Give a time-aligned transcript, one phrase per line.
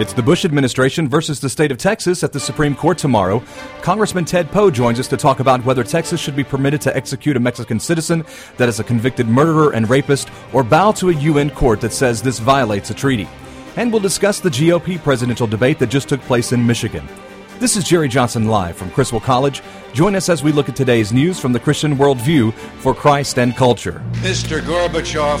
[0.00, 3.42] It's the Bush administration versus the state of Texas at the Supreme Court tomorrow.
[3.82, 7.36] Congressman Ted Poe joins us to talk about whether Texas should be permitted to execute
[7.36, 8.24] a Mexican citizen
[8.58, 12.22] that is a convicted murderer and rapist or bow to a UN court that says
[12.22, 13.28] this violates a treaty.
[13.74, 17.08] And we'll discuss the GOP presidential debate that just took place in Michigan.
[17.58, 19.62] This is Jerry Johnson live from Criswell College.
[19.94, 23.56] Join us as we look at today's news from the Christian worldview for Christ and
[23.56, 24.00] culture.
[24.22, 24.60] Mr.
[24.60, 25.40] Gorbachev,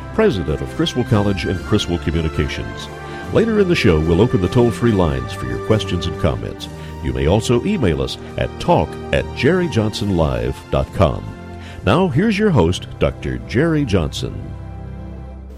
[0.13, 2.87] president of Criswell College and Criswell Communications.
[3.33, 6.67] Later in the show, we'll open the toll free lines for your questions and comments.
[7.03, 11.37] You may also email us at talk at jerryjohnsonlive.com.
[11.85, 13.37] Now, here's your host, Dr.
[13.47, 14.35] Jerry Johnson.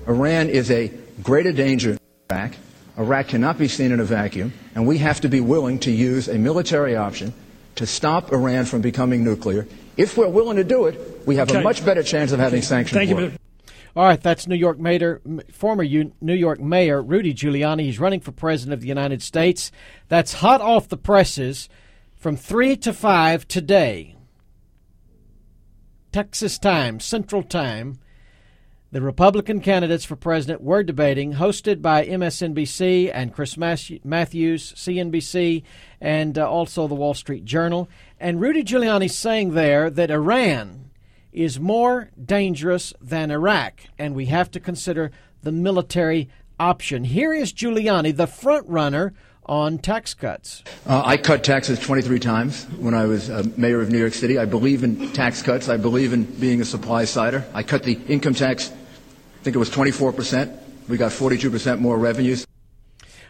[0.07, 0.89] Iran is a
[1.21, 1.97] greater danger in
[2.31, 2.53] Iraq.
[2.97, 6.27] Iraq cannot be seen in a vacuum, and we have to be willing to use
[6.27, 7.33] a military option
[7.75, 9.65] to stop Iran from becoming nuclear.
[9.97, 11.59] If we're willing to do it, we have Okay.
[11.59, 13.31] a much better chance of having sanctions Thank you.
[13.95, 17.81] All right, that's New York Mayor, former New York Mayor Rudy Giuliani.
[17.81, 19.71] He's running for president of the United States.
[20.07, 21.69] That's hot off the presses
[22.15, 24.15] from 3 to 5 today.
[26.11, 27.99] Texas time, Central Time.
[28.91, 35.63] The Republican candidates for president were debating, hosted by MSNBC and Chris Matthews, CNBC,
[35.99, 37.89] and uh, also the Wall Street Journal.
[38.19, 40.82] And Rudy Giuliani's saying there that Iran
[41.33, 45.11] is more dangerous than Iraq, and we have to consider
[45.41, 46.29] the military
[46.59, 47.03] option.
[47.03, 49.13] Here is Giuliani, the front runner
[49.45, 50.63] on tax cuts.
[50.87, 54.37] Uh, I cut taxes 23 times when I was uh, mayor of New York City.
[54.37, 55.67] I believe in tax cuts.
[55.67, 57.45] I believe in being a supply sider.
[57.53, 60.59] I cut the income tax, I think it was 24%.
[60.87, 62.45] We got 42% more revenues.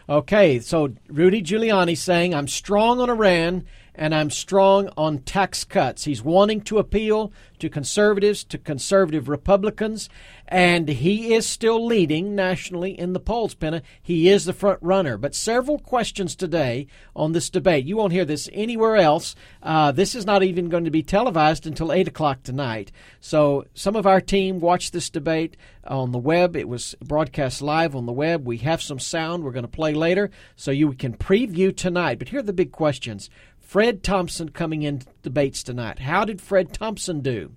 [0.08, 3.64] Okay, so Rudy Giuliani saying, I'm strong on Iran
[3.94, 6.04] and I'm strong on tax cuts.
[6.04, 10.08] He's wanting to appeal to conservatives, to conservative Republicans,
[10.46, 13.82] and he is still leading nationally in the polls, Penna.
[14.02, 15.16] He is the front runner.
[15.16, 17.86] But several questions today on this debate.
[17.86, 19.34] You won't hear this anywhere else.
[19.62, 22.92] Uh, this is not even going to be televised until 8 o'clock tonight.
[23.20, 25.56] So some of our team watched this debate
[25.86, 26.56] on the web.
[26.56, 28.46] It was broadcast live on the web.
[28.46, 32.18] We have some sound we're going to play later so you can preview tonight.
[32.18, 33.30] But here are the big questions.
[33.64, 36.00] Fred Thompson coming in debates tonight.
[36.00, 37.52] How did Fred Thompson do?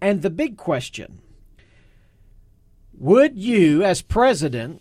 [0.00, 1.20] And the big question
[2.94, 4.80] Would you, as president,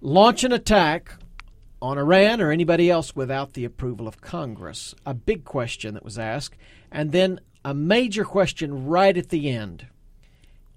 [0.00, 1.14] launch an attack
[1.80, 4.94] on Iran or anybody else without the approval of Congress?
[5.06, 6.58] A big question that was asked.
[6.90, 9.86] And then a major question right at the end.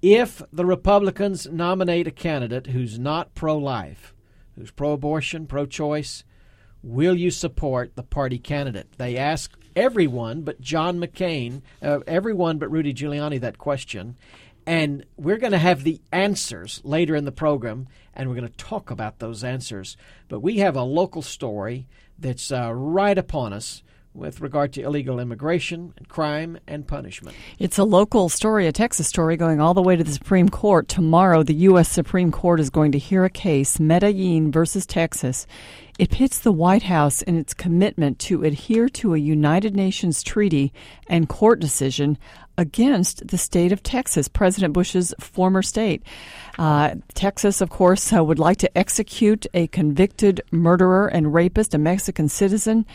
[0.02, 4.14] If the Republicans nominate a candidate who's not pro life,
[4.56, 6.24] who's pro abortion, pro choice,
[6.88, 8.88] will you support the party candidate?
[8.98, 14.16] They ask everyone but John McCain, uh, everyone but Rudy Giuliani that question.
[14.66, 18.58] And we're going to have the answers later in the program, and we're going to
[18.58, 19.96] talk about those answers.
[20.28, 21.88] But we have a local story
[22.20, 23.84] that's uh, right upon us
[24.18, 27.36] with regard to illegal immigration and crime and punishment.
[27.60, 30.88] It's a local story, a Texas story, going all the way to the Supreme Court.
[30.88, 31.88] Tomorrow, the U.S.
[31.88, 35.46] Supreme Court is going to hear a case, Medellin versus Texas.
[35.98, 40.72] It pits the White House in its commitment to adhere to a United Nations treaty
[41.08, 42.20] and court decision
[42.56, 46.04] against the state of Texas, President Bush's former state.
[46.60, 51.78] Uh, Texas, of course, uh, would like to execute a convicted murderer and rapist, a
[51.78, 52.86] Mexican citizen.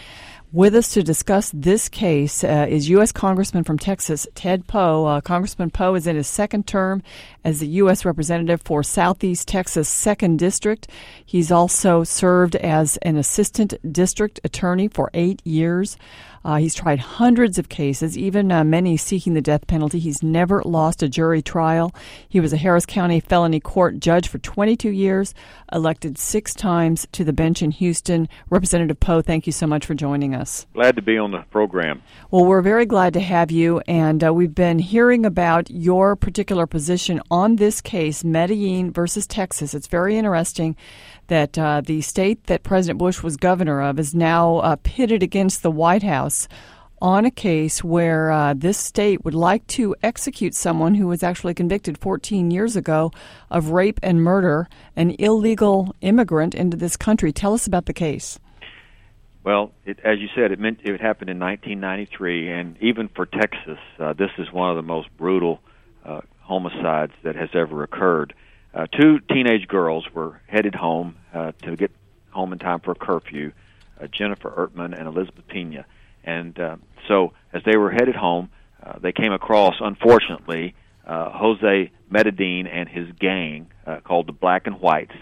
[0.52, 3.10] With us to discuss this case uh, is U.S.
[3.10, 5.06] Congressman from Texas, Ted Poe.
[5.06, 7.02] Uh, Congressman Poe is in his second term
[7.44, 8.04] as the U.S.
[8.04, 10.88] Representative for Southeast Texas 2nd District.
[11.24, 15.96] He's also served as an assistant district attorney for eight years.
[16.44, 19.98] Uh, he's tried hundreds of cases, even uh, many seeking the death penalty.
[19.98, 21.94] He's never lost a jury trial.
[22.28, 25.34] He was a Harris County felony court judge for 22 years,
[25.72, 28.28] elected six times to the bench in Houston.
[28.50, 30.66] Representative Poe, thank you so much for joining us.
[30.74, 32.02] Glad to be on the program.
[32.30, 36.66] Well, we're very glad to have you, and uh, we've been hearing about your particular
[36.66, 39.72] position on this case, Medellin versus Texas.
[39.72, 40.76] It's very interesting
[41.28, 45.62] that uh, the state that President Bush was governor of is now uh, pitted against
[45.62, 46.46] the White House
[47.00, 51.54] on a case where uh, this state would like to execute someone who was actually
[51.54, 53.10] convicted 14 years ago
[53.50, 57.32] of rape and murder, an illegal immigrant into this country.
[57.32, 58.38] Tell us about the case.
[59.42, 63.78] Well, it, as you said, it meant it happened in 1993, and even for Texas,
[63.98, 65.60] uh, this is one of the most brutal
[66.04, 66.20] uh,
[66.52, 68.34] homicides that has ever occurred.
[68.74, 71.90] Uh, two teenage girls were headed home uh, to get
[72.30, 73.52] home in time for a curfew,
[74.00, 75.86] uh, Jennifer Ertman and Elizabeth Pena.
[76.24, 76.76] And uh,
[77.08, 78.50] so, as they were headed home,
[78.82, 80.74] uh, they came across, unfortunately,
[81.06, 85.16] uh, Jose Medellin and his gang uh, called the Black and Whites.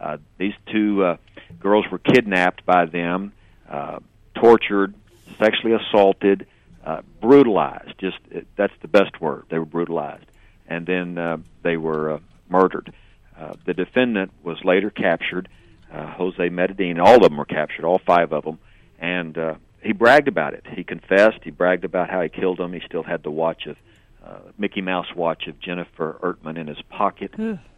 [0.00, 1.16] Uh, these two uh,
[1.60, 3.32] girls were kidnapped by them,
[3.70, 4.00] uh,
[4.34, 4.94] tortured,
[5.38, 6.46] sexually assaulted,
[6.84, 7.94] uh, brutalized.
[7.98, 8.18] Just
[8.56, 9.44] that's the best word.
[9.48, 10.26] They were brutalized,
[10.66, 12.18] and then uh, they were uh,
[12.48, 12.92] murdered.
[13.38, 15.48] Uh, the defendant was later captured,
[15.92, 17.00] uh, Jose Medellin.
[17.00, 18.58] All of them were captured, all five of them,
[18.98, 20.64] and uh, he bragged about it.
[20.74, 21.38] He confessed.
[21.42, 22.72] He bragged about how he killed them.
[22.72, 23.76] He still had the watch of
[24.24, 27.34] uh, Mickey Mouse watch of Jennifer Ertman in his pocket.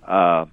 [0.07, 0.47] uh,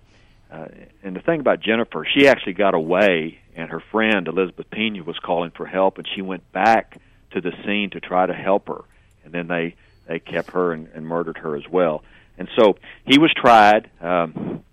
[0.51, 0.68] uh,
[1.01, 5.18] and the thing about Jennifer, she actually got away, and her friend Elizabeth Pena was
[5.19, 6.98] calling for help, and she went back
[7.31, 8.81] to the scene to try to help her,
[9.24, 9.75] and then they
[10.07, 12.04] they kept her and, and murdered her as well.
[12.42, 13.92] And so he was tried.
[14.02, 14.64] Um,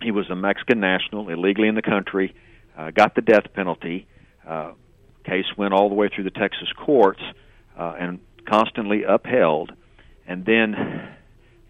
[0.00, 2.32] he was a Mexican national, illegally in the country,
[2.76, 4.06] uh, got the death penalty.
[4.46, 4.74] Uh,
[5.24, 7.20] case went all the way through the Texas courts
[7.76, 9.72] uh, and constantly upheld.
[10.28, 11.08] And then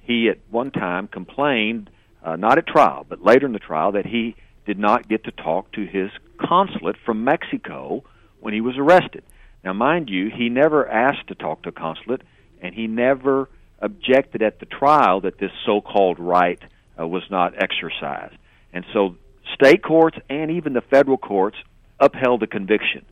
[0.02, 1.88] he, at one time, complained,
[2.22, 4.36] uh, not at trial, but later in the trial, that he
[4.66, 8.04] did not get to talk to his consulate from Mexico
[8.40, 9.24] when he was arrested.
[9.64, 12.20] Now, mind you, he never asked to talk to a consulate,
[12.60, 13.48] and he never
[13.80, 16.60] objected at the trial that this so-called right
[16.98, 18.34] uh, was not exercised.
[18.72, 19.16] And so
[19.54, 21.56] state courts and even the federal courts
[22.00, 23.04] upheld the conviction.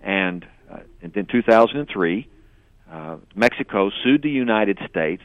[0.00, 2.28] And, uh, in 2003,
[2.90, 5.22] uh, Mexico sued the United States,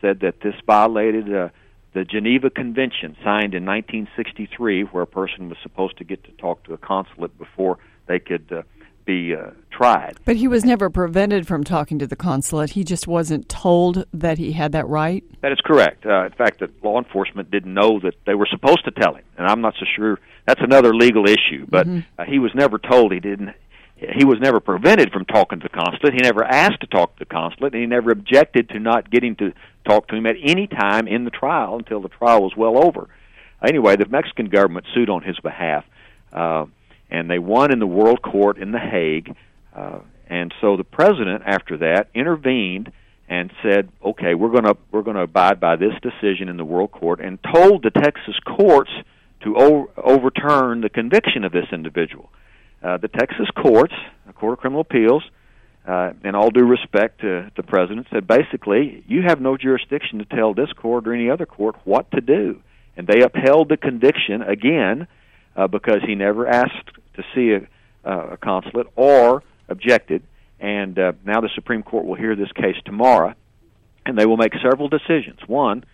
[0.00, 1.48] said that this violated uh,
[1.92, 6.62] the Geneva Convention signed in 1963, where a person was supposed to get to talk
[6.64, 8.62] to a consulate before they could uh,
[9.10, 10.18] be uh, tried.
[10.24, 12.70] But he was never prevented from talking to the consulate.
[12.70, 15.24] He just wasn't told that he had that right.
[15.42, 16.06] That is correct.
[16.06, 19.24] Uh, in fact, that law enforcement didn't know that they were supposed to tell him,
[19.36, 20.18] and I'm not so sure.
[20.46, 21.66] That's another legal issue.
[21.68, 22.04] But Mhm.
[22.18, 23.50] uh, he was never told he didn't.
[23.96, 26.14] He was never prevented from talking to the consulate.
[26.14, 29.36] He never asked to talk to the consulate, and he never objected to not getting
[29.36, 29.52] to
[29.84, 33.08] talk to him at any time in the trial until the trial was well over.
[33.62, 35.84] Anyway, the Mexican government sued on his behalf,
[36.32, 36.64] uh,
[37.10, 39.34] and they won in the World Court in The Hague.
[39.74, 42.92] Uh, and so the president, after that, intervened
[43.28, 46.64] and said, "Okay, we're going to we're going to abide by this decision in the
[46.64, 48.90] World Court," and told the Texas courts
[49.42, 52.30] to o- overturn the conviction of this individual.
[52.82, 53.94] Uh, the Texas courts,
[54.26, 55.22] the Court of Criminal Appeals,
[55.86, 60.24] uh, in all due respect to the president, said basically, you have no jurisdiction to
[60.24, 62.60] tell this court or any other court what to do.
[62.96, 65.08] And they upheld the conviction again
[65.56, 70.22] uh, because he never asked to see a, uh, a consulate or objected.
[70.58, 73.34] And uh, now the Supreme Court will hear this case tomorrow,
[74.04, 75.40] and they will make several decisions.
[75.46, 75.84] One,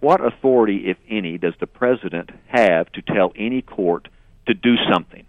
[0.00, 4.08] what authority, if any, does the president have to tell any court
[4.46, 5.24] to do something?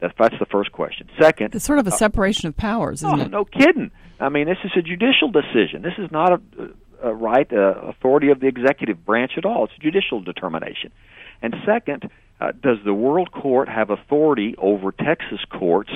[0.00, 1.08] That's, that's the first question.
[1.20, 3.30] Second, It's sort of a separation of powers, isn't no, it?
[3.30, 3.92] no kidding.
[4.18, 5.82] I mean, this is a judicial decision.
[5.82, 9.64] This is not a, a right, uh, authority of the executive branch at all.
[9.64, 10.92] It's a judicial determination.
[11.40, 12.10] And second,
[12.40, 15.90] uh, does the World Court have authority over Texas courts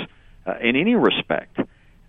[0.47, 1.59] uh, in any respect?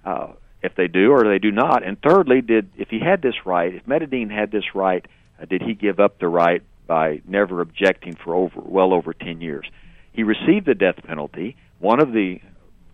[0.06, 1.86] Uh, if they do or they do not.
[1.86, 5.06] And thirdly, did if he had this right, if Medellin had this right,
[5.42, 9.42] uh, did he give up the right by never objecting for over well over ten
[9.42, 9.68] years?
[10.14, 11.56] He received the death penalty.
[11.80, 12.42] One of the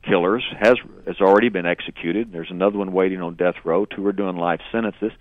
[0.03, 0.75] killers has
[1.05, 2.31] has already been executed.
[2.31, 3.85] There's another one waiting on death row.
[3.85, 5.11] Two are doing life sentences.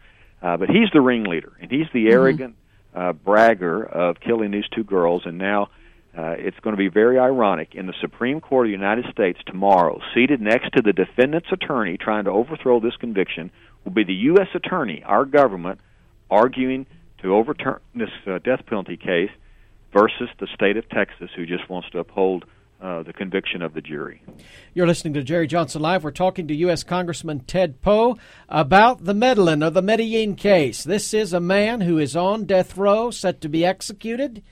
[0.42, 2.56] Uh, but he's the ringleader, and he's the arrogant
[2.92, 5.22] uh, bragger of killing these two girls.
[5.24, 5.68] And now
[6.16, 9.38] uh, it's going to be very ironic in the Supreme Court of the United States
[9.46, 13.50] tomorrow, seated next to the defendant's attorney trying to overthrow this conviction,
[13.84, 14.48] will be the U.S.
[14.54, 15.80] attorney, our government,
[16.30, 16.86] arguing
[17.22, 19.30] to overturn this uh, death penalty case
[19.92, 22.44] versus the state of Texas, who just wants to uphold
[22.82, 24.22] uh, the conviction of the jury.
[24.74, 26.04] You're listening to Jerry Johnson Live.
[26.04, 26.82] We're talking to U.S.
[26.82, 30.82] Congressman Ted Poe about the Medellin or the Medellin case.
[30.84, 34.42] This is a man who is on death row, set to be executed.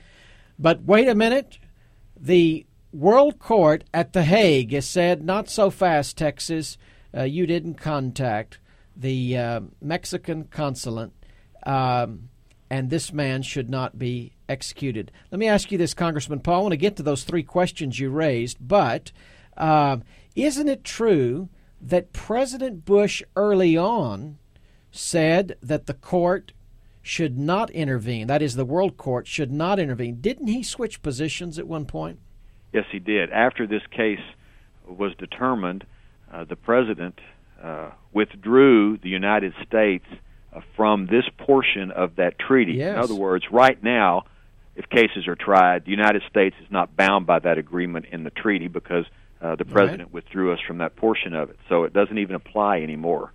[0.61, 1.57] But wait a minute.
[2.15, 6.77] The World Court at The Hague has said, not so fast, Texas.
[7.17, 8.59] Uh, you didn't contact
[8.95, 11.11] the uh, Mexican consulate,
[11.65, 12.29] um,
[12.69, 15.11] and this man should not be executed.
[15.31, 16.53] Let me ask you this, Congressman Poe.
[16.53, 19.11] I want to get to those three questions you raised, but
[19.57, 19.97] uh,
[20.35, 21.49] isn't it true
[21.81, 24.37] that President Bush early on
[24.91, 26.51] said that the court
[27.01, 28.27] should not intervene?
[28.27, 30.21] That is, the World Court should not intervene.
[30.21, 32.19] Didn't he switch positions at one point?
[32.73, 33.31] Yes, he did.
[33.31, 34.19] After this case
[34.87, 35.85] was determined,
[36.31, 37.19] uh, the president
[37.61, 40.05] uh, withdrew the United States
[40.53, 42.73] uh, from this portion of that treaty.
[42.73, 42.95] Yes.
[42.95, 44.23] In other words, right now,
[44.75, 48.29] if cases are tried, the United States is not bound by that agreement in the
[48.29, 49.05] treaty because
[49.41, 50.13] uh, the president Right.
[50.13, 51.57] withdrew us from that portion of it.
[51.67, 53.33] So it doesn't even apply anymore.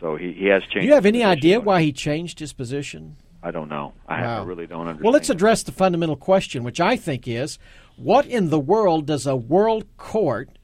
[0.00, 0.80] So he, he has changed.
[0.82, 3.16] Do you have any idea why he changed his position?
[3.42, 3.92] I don't know.
[4.08, 5.04] I, I really don't understand.
[5.04, 7.58] Well, let's address the fundamental question, which I think is
[7.96, 10.58] what in the world does a world court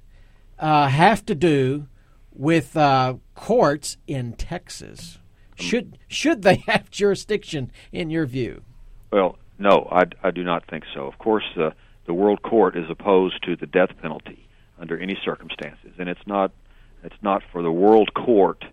[0.59, 1.87] uh, have to do
[2.33, 5.19] with uh, courts in Texas?
[5.55, 8.62] Should should they have jurisdiction in your view?
[9.11, 11.07] Well, no, I, I do not think so.
[11.07, 11.71] Of course, uh,
[12.07, 14.49] the World Court is opposed to the death penalty
[14.79, 16.53] under any circumstances, and it's not
[17.05, 18.65] it's not for the World Court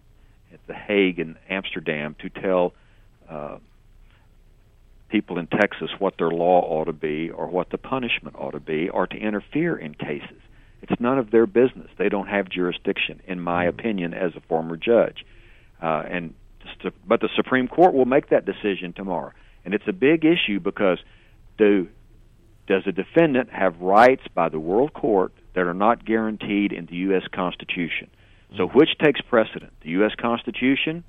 [0.69, 2.73] the Hague in Amsterdam to tell
[3.27, 3.57] uh,
[5.09, 8.59] people in Texas what their law ought to be or what the punishment ought to
[8.59, 10.39] be or to interfere in cases.
[10.81, 11.89] It's none of their business.
[11.97, 15.25] They don't have jurisdiction, in my opinion, as a former judge.
[15.81, 16.33] Uh, and
[17.05, 19.31] but the Supreme Court will make that decision tomorrow,
[19.65, 20.99] and it's a big issue because
[21.57, 21.87] do
[22.67, 26.97] does a defendant have rights by the World Court that are not guaranteed in the
[26.97, 27.23] U.S.
[27.33, 28.09] Constitution?
[28.57, 30.11] So, which takes precedent, the U.S.
[30.19, 31.03] Constitution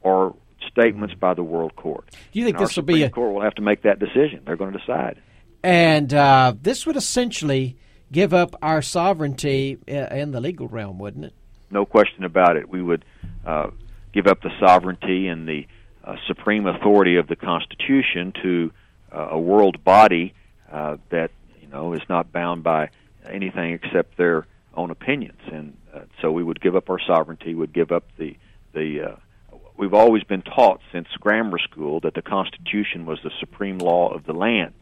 [0.00, 0.34] or
[0.66, 2.04] statements by the World Court?
[2.32, 3.98] Do you think And this will be Supreme a Court will have to make that
[3.98, 4.42] decision.
[4.44, 5.20] They're going to decide.
[5.62, 7.76] and uh, this would essentially
[8.10, 11.34] give up our sovereignty in the legal realm, wouldn't it?
[11.70, 12.68] no question about it.
[12.68, 13.04] We would
[13.44, 13.70] uh,
[14.12, 15.66] give up the sovereignty and the
[16.04, 18.72] uh, supreme authority of the Constitution to
[19.12, 20.34] uh, a world body
[20.70, 22.90] uh, that you know is not bound by
[23.28, 25.76] anything except their own opinions, and
[26.20, 27.54] so we would give up our sovereignty.
[27.54, 28.36] Would give up the
[28.72, 29.00] the.
[29.02, 34.12] Uh, we've always been taught since grammar school that the Constitution was the supreme law
[34.12, 34.72] of the land.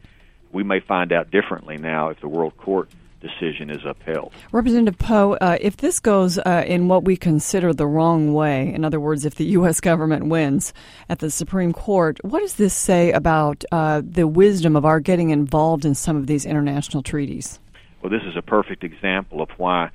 [0.52, 2.88] We may find out differently now if the World Court
[3.24, 4.32] decision is upheld.
[4.52, 8.84] Representative Poe, uh, if this goes uh, in what we consider the wrong way, in
[8.84, 9.80] other words, if the U.S.
[9.80, 10.72] government wins
[11.08, 15.30] at the Supreme Court, what does this say about uh, the wisdom of our getting
[15.30, 17.58] involved in some of these international treaties?
[18.02, 19.88] Well, this is a perfect example of why uh,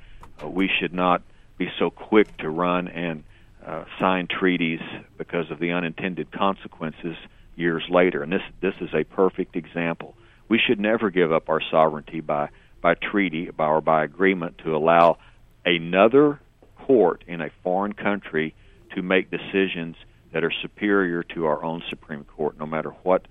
[0.48, 1.22] we should not
[1.58, 3.24] be so quick to run and
[3.64, 4.80] uh, sign treaties
[5.18, 7.16] because of the unintended consequences
[7.56, 8.22] years later.
[8.22, 10.14] And this this is a perfect example.
[10.48, 12.48] We should never give up our sovereignty by
[12.80, 15.18] by treaty by, or by agreement to allow
[15.64, 16.40] another
[16.86, 18.54] court in a foreign country
[18.94, 19.96] to make decisions
[20.32, 23.26] that are superior to our own Supreme Court, no matter what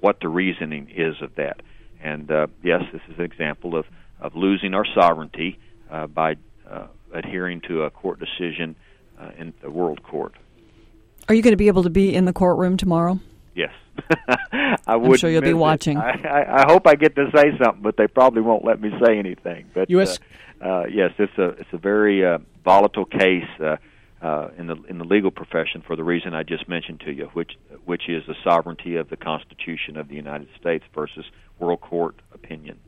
[0.00, 1.60] what the reasoning is of that.
[2.02, 3.86] And uh, yes, this is an example of
[4.20, 5.58] of losing our sovereignty
[5.90, 6.36] uh, by uh,
[7.12, 8.76] adhering to a court decision
[9.18, 10.34] uh, in the World Court.
[11.28, 13.20] Are you going to be able to be in the courtroom tomorrow?
[13.54, 13.72] Yes,
[14.86, 15.20] I would.
[15.20, 15.96] sure you'll be watching.
[15.96, 18.90] I, I, I hope I get to say something, but they probably won't let me
[19.04, 19.66] say anything.
[19.74, 20.18] But U.S.
[20.60, 23.76] Uh, uh, yes, it's a it's a very uh, volatile case uh,
[24.22, 27.30] uh, in the in the legal profession for the reason I just mentioned to you,
[27.32, 27.52] which
[27.84, 31.24] which is the sovereignty of the Constitution of the United States versus
[31.58, 32.78] World Court opinion.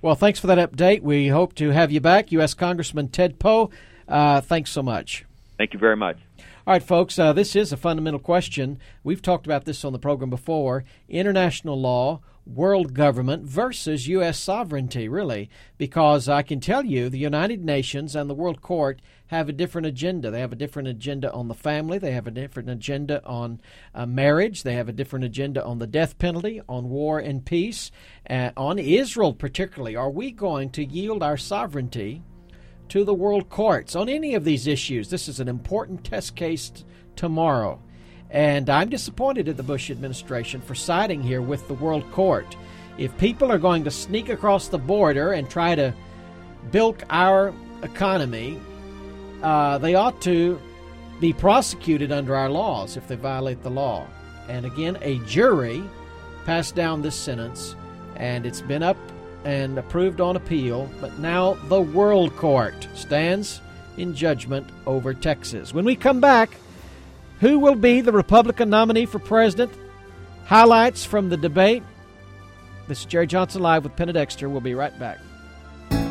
[0.00, 1.02] Well, thanks for that update.
[1.02, 2.54] We hope to have you back, U.S.
[2.54, 3.70] Congressman Ted Poe.
[4.08, 5.24] Uh, thanks so much.
[5.58, 6.18] Thank you very much.
[6.66, 8.78] All right, folks, uh, this is a fundamental question.
[9.02, 14.38] We've talked about this on the program before international law, world government versus U.S.
[14.38, 19.48] sovereignty, really, because I can tell you the United Nations and the World Court have
[19.48, 20.30] a different agenda.
[20.30, 23.60] They have a different agenda on the family, they have a different agenda on
[23.94, 27.90] uh, marriage, they have a different agenda on the death penalty, on war and peace,
[28.28, 29.96] uh, on Israel, particularly.
[29.96, 32.22] Are we going to yield our sovereignty?
[32.88, 35.08] to the world courts on any of these issues.
[35.08, 36.84] This is an important test case t-
[37.16, 37.80] tomorrow.
[38.32, 42.56] And I'm disappointed at the Bush administration for siding here with the world court.
[42.96, 45.94] If people are going to sneak across the border and try to
[46.70, 48.58] bilk our economy,
[49.42, 50.58] uh, they ought to
[51.20, 54.06] be prosecuted under our laws if they violate the law.
[54.48, 55.84] And again, a jury
[56.46, 57.76] passed down this sentence,
[58.16, 58.96] and it's been up
[59.44, 63.60] and approved on appeal, but now the World Court stands
[63.98, 65.74] in judgment over Texas.
[65.74, 66.50] When we come back,
[67.42, 69.72] who will be the Republican nominee for president?
[70.44, 71.82] Highlights from the debate.
[72.86, 74.48] This is Jerry Johnson Live with Penna Dexter.
[74.48, 75.18] We'll be right back.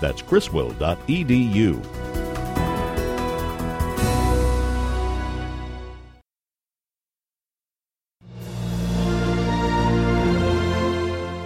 [0.00, 1.84] That's criswell.edu.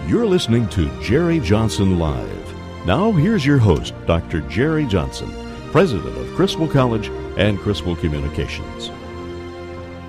[0.09, 2.87] You're listening to Jerry Johnson Live.
[2.87, 4.42] Now, here's your host, Dr.
[4.42, 5.32] Jerry Johnson,
[5.73, 8.90] president of Criswell College and Criswell Communications.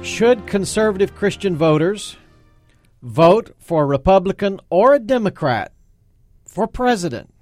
[0.05, 2.17] Should conservative Christian voters
[3.01, 5.71] vote for a Republican or a Democrat
[6.45, 7.32] for president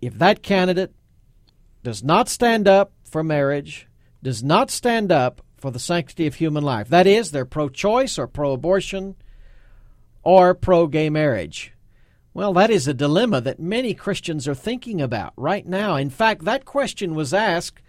[0.00, 0.94] if that candidate
[1.82, 3.88] does not stand up for marriage,
[4.22, 8.18] does not stand up for the sanctity of human life, that is, they're pro choice
[8.18, 9.14] or pro abortion
[10.22, 11.72] or pro gay marriage.
[12.32, 15.96] Well, that is a dilemma that many Christians are thinking about right now.
[15.96, 17.82] In fact, that question was asked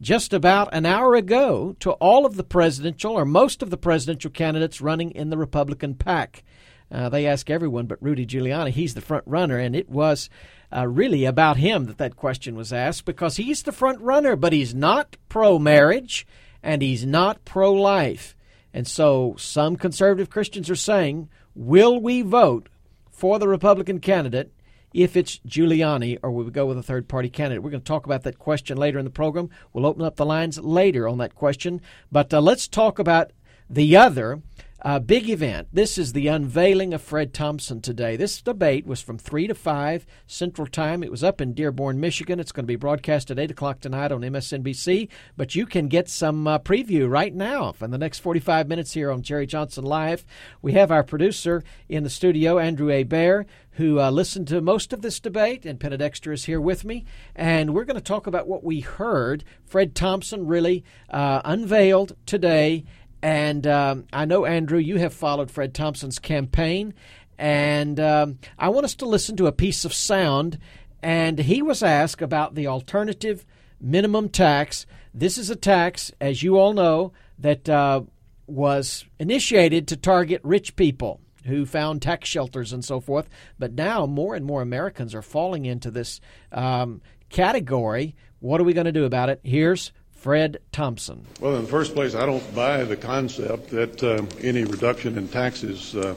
[0.00, 4.30] just about an hour ago to all of the presidential or most of the presidential
[4.30, 6.42] candidates running in the Republican pack.
[6.90, 8.70] Uh, they ask everyone but Rudy Giuliani.
[8.70, 10.30] He's the front runner, and it was
[10.74, 14.52] uh, really about him that that question was asked because he's the front runner, but
[14.52, 16.26] he's not pro marriage
[16.62, 18.36] and he's not pro life.
[18.72, 22.68] And so some conservative Christians are saying, will we vote
[23.10, 24.52] for the Republican candidate
[24.92, 27.62] if it's Giuliani or will we go with a third party candidate?
[27.62, 29.50] We're going to talk about that question later in the program.
[29.72, 31.80] We'll open up the lines later on that question.
[32.12, 33.32] But uh, let's talk about
[33.68, 34.42] the other
[34.82, 35.68] uh, big event.
[35.72, 38.16] This is the unveiling of Fred Thompson today.
[38.16, 41.02] This debate was from 3 to 5 Central Time.
[41.02, 42.40] It was up in Dearborn, Michigan.
[42.40, 45.08] It's going to be broadcast at 8 o'clock tonight on MSNBC.
[45.36, 49.10] But you can get some uh, preview right now for the next 45 minutes here
[49.10, 50.24] on Jerry Johnson Live.
[50.62, 55.02] We have our producer in the studio, Andrew Hebert, who uh, listened to most of
[55.02, 57.04] this debate, and Penna Dexter is here with me.
[57.34, 62.84] And we're going to talk about what we heard Fred Thompson really uh, unveiled today
[63.22, 66.94] and um, I know, Andrew, you have followed Fred Thompson's campaign.
[67.38, 70.58] And um, I want us to listen to a piece of sound.
[71.02, 73.46] And he was asked about the alternative
[73.80, 74.86] minimum tax.
[75.14, 78.02] This is a tax, as you all know, that uh,
[78.46, 83.28] was initiated to target rich people who found tax shelters and so forth.
[83.58, 86.20] But now more and more Americans are falling into this
[86.52, 88.14] um, category.
[88.40, 89.40] What are we going to do about it?
[89.42, 91.24] Here's Fred Thompson.
[91.40, 95.28] Well, in the first place, I don't buy the concept that uh, any reduction in
[95.28, 96.14] taxes uh,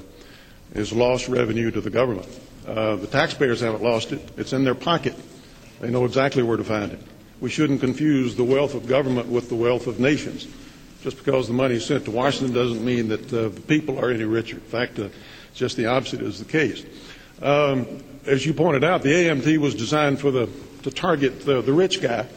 [0.74, 2.28] is lost revenue to the government.
[2.68, 5.16] Uh, the taxpayers haven't lost it, it's in their pocket.
[5.80, 7.00] They know exactly where to find it.
[7.40, 10.48] We shouldn't confuse the wealth of government with the wealth of nations.
[11.02, 14.12] Just because the money is sent to Washington doesn't mean that uh, the people are
[14.12, 14.58] any richer.
[14.58, 15.08] In fact, uh,
[15.54, 16.86] just the opposite is the case.
[17.42, 20.50] Um, as you pointed out, the AMT was designed for the
[20.84, 22.28] to target the, the rich guy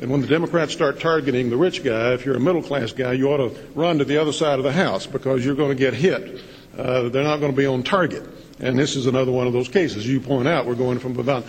[0.00, 3.14] and when the Democrats start targeting the rich guy, if you're a middle class guy,
[3.14, 5.74] you ought to run to the other side of the house because you're going to
[5.74, 6.40] get hit.
[6.76, 8.22] Uh, they're not going to be on target.
[8.60, 10.06] And this is another one of those cases.
[10.06, 11.44] You point out we're going from about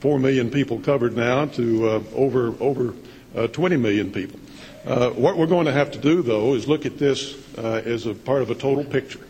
[0.00, 2.94] 4 million people covered now to uh, over, over
[3.36, 4.40] uh, 20 million people.
[4.86, 8.06] Uh, what we're going to have to do, though, is look at this uh, as
[8.06, 9.20] a part of a total picture.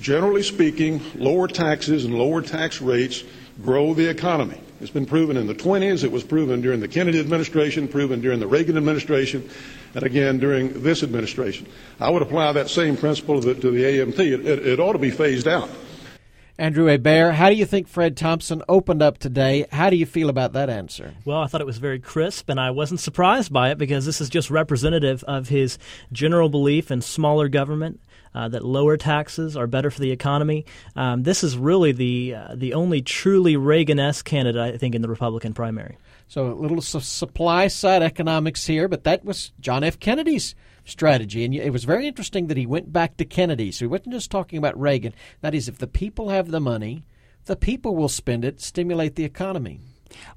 [0.00, 3.22] Generally speaking, lower taxes and lower tax rates
[3.62, 4.60] grow the economy.
[4.80, 6.04] It's been proven in the 20s.
[6.04, 9.48] It was proven during the Kennedy administration, proven during the Reagan administration,
[9.94, 11.66] and again during this administration.
[12.00, 14.18] I would apply that same principle to the, to the AMT.
[14.18, 15.70] It, it, it ought to be phased out.
[16.56, 19.66] Andrew Hebert, how do you think Fred Thompson opened up today?
[19.72, 21.14] How do you feel about that answer?
[21.24, 24.20] Well, I thought it was very crisp, and I wasn't surprised by it because this
[24.20, 25.78] is just representative of his
[26.12, 28.00] general belief in smaller government.
[28.34, 30.64] Uh, that lower taxes are better for the economy.
[30.96, 35.08] Um, this is really the uh, the only truly Reagan-esque candidate, I think, in the
[35.08, 35.98] Republican primary.
[36.26, 40.00] So a little su- supply side economics here, but that was John F.
[40.00, 41.44] Kennedy's strategy.
[41.44, 43.70] And it was very interesting that he went back to Kennedy.
[43.70, 45.14] So he wasn't just talking about Reagan.
[45.40, 47.04] That is, if the people have the money,
[47.44, 49.80] the people will spend it, stimulate the economy.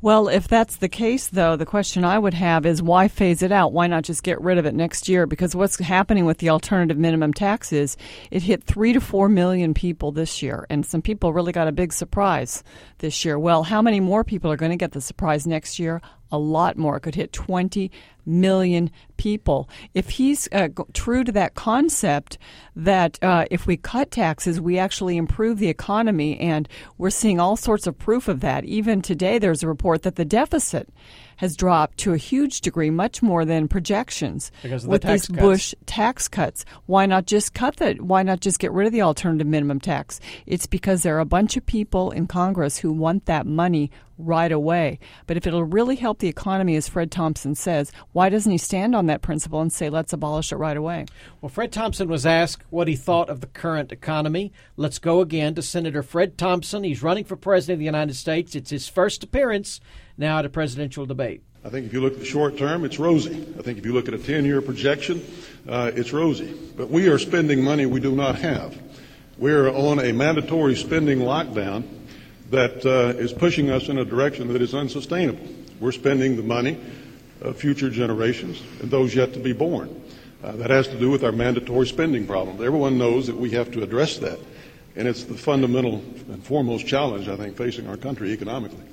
[0.01, 3.51] Well, if that's the case, though, the question I would have is why phase it
[3.51, 3.73] out?
[3.73, 5.25] Why not just get rid of it next year?
[5.25, 7.97] Because what's happening with the alternative minimum tax is
[8.31, 11.71] it hit three to four million people this year, and some people really got a
[11.71, 12.63] big surprise
[12.99, 13.39] this year.
[13.39, 16.01] Well, how many more people are going to get the surprise next year?
[16.31, 16.97] a lot more.
[16.97, 17.91] It could hit 20
[18.27, 19.69] million people.
[19.93, 22.37] If he's uh, true to that concept
[22.75, 27.55] that uh, if we cut taxes, we actually improve the economy, and we're seeing all
[27.55, 28.65] sorts of proof of that.
[28.65, 30.89] Even today, there's a report that the deficit
[31.37, 35.39] has dropped to a huge degree, much more than projections Because with the these cuts.
[35.39, 36.65] Bush tax cuts.
[36.85, 37.93] Why not just cut the?
[37.93, 40.19] Why not just get rid of the alternative minimum tax?
[40.45, 44.51] It's because there are a bunch of people in Congress who want that money right
[44.51, 44.99] away.
[45.27, 48.95] But if it'll really help the economy, as Fred Thompson says, why doesn't he stand
[48.95, 51.05] on that principle and say, let's abolish it right away?
[51.39, 54.51] Well, Fred Thompson was asked what he thought of the current economy.
[54.75, 56.83] Let's go again to Senator Fred Thompson.
[56.83, 58.55] He's running for President of the United States.
[58.55, 59.79] It's his first appearance
[60.17, 61.43] now at a presidential debate?
[61.63, 63.35] I think if you look at the short term, it's rosy.
[63.55, 65.23] I think if you look at a 10 year projection,
[65.69, 66.51] uh, it's rosy.
[66.75, 68.81] But we are spending money we do not have.
[69.37, 71.83] We're on a mandatory spending lockdown
[72.49, 75.47] that uh, is pushing us in a direction that is unsustainable.
[75.79, 77.06] We're spending the money of
[77.53, 80.01] future generations and those yet to be born.
[80.43, 82.63] Uh, that has to do with our mandatory spending problem.
[82.63, 84.39] Everyone knows that we have to address that.
[84.95, 85.95] And it's the fundamental
[86.29, 88.83] and foremost challenge, I think, facing our country economically.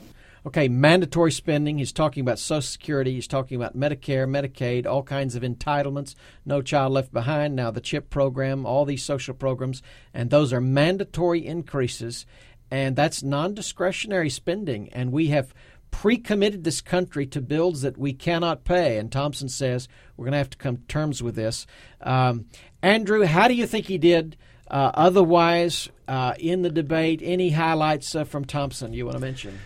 [0.46, 1.78] Okay, mandatory spending.
[1.78, 3.14] He's talking about Social Security.
[3.14, 7.80] He's talking about Medicare, Medicaid, all kinds of entitlements, No Child Left Behind, now the
[7.80, 9.82] CHIP program, all these social programs.
[10.12, 12.26] And those are mandatory increases.
[12.70, 14.90] And that's non discretionary spending.
[14.92, 15.54] And we have
[15.94, 18.98] pre committed this country to bills that we cannot pay.
[18.98, 21.66] And Thompson says we're going to have to come to terms with this.
[22.00, 22.46] Um,
[22.82, 24.36] Andrew, how do you think he did?
[24.68, 29.58] Uh, otherwise, uh, in the debate, any highlights uh, from Thompson you want to mention?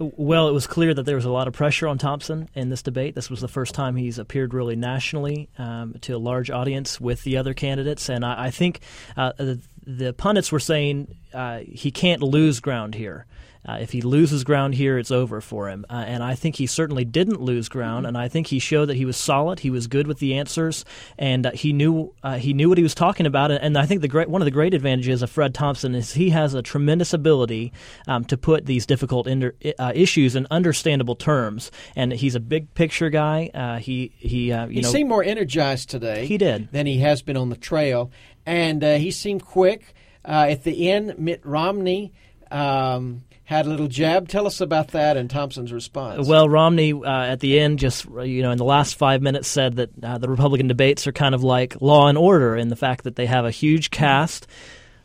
[0.00, 2.82] Well, it was clear that there was a lot of pressure on Thompson in this
[2.82, 3.14] debate.
[3.14, 7.22] This was the first time he's appeared really nationally um, to a large audience with
[7.24, 8.80] the other candidates, and I, I think
[9.16, 13.26] uh, the, the, pundits were saying uh, he can't lose ground here.
[13.66, 15.84] Uh, if he loses ground here, it's over for him.
[15.90, 18.96] Uh, and I think he certainly didn't lose ground, and I think he showed that
[18.96, 19.60] he was solid.
[19.60, 20.84] He was good with the answers,
[21.18, 23.50] and uh, he knew uh, he knew what he was talking about.
[23.50, 26.30] And I think the great one of the great advantages of Fred Thompson is he
[26.30, 27.72] has a tremendous ability
[28.06, 31.70] um, to put these difficult inter- uh, issues in understandable terms.
[31.96, 33.50] And he's a big picture guy.
[33.52, 36.26] Uh, he he you he know, seemed more energized today.
[36.26, 38.10] He did than he has been on the trail,
[38.46, 39.94] and he seemed quick.
[40.24, 42.12] at the end, Mitt Romney.
[42.50, 44.28] Um, had a little jab.
[44.28, 46.28] Tell us about that and Thompson's response.
[46.28, 49.76] Well, Romney uh, at the end just you know in the last five minutes said
[49.76, 53.04] that uh, the Republican debates are kind of like Law and Order in the fact
[53.04, 54.46] that they have a huge cast.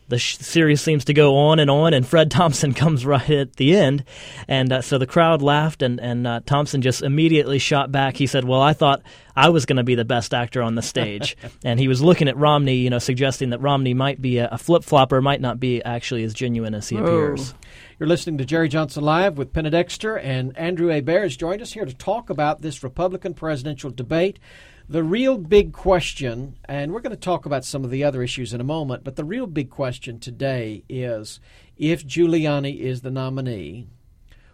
[0.08, 3.56] The sh- series seems to go on and on, and Fred Thompson comes right at
[3.56, 4.04] the end,
[4.46, 8.18] and uh, so the crowd laughed, and and uh, Thompson just immediately shot back.
[8.18, 9.00] He said, "Well, I thought
[9.34, 12.28] I was going to be the best actor on the stage," and he was looking
[12.28, 15.58] at Romney, you know, suggesting that Romney might be a, a flip flopper, might not
[15.58, 17.54] be actually as genuine as he appears.
[17.96, 21.74] You're listening to Jerry Johnson Live with Penna Dexter, and Andrew Hebert has joined us
[21.74, 24.40] here to talk about this Republican presidential debate.
[24.88, 28.52] The real big question, and we're going to talk about some of the other issues
[28.52, 31.38] in a moment, but the real big question today is
[31.76, 33.86] if Giuliani is the nominee,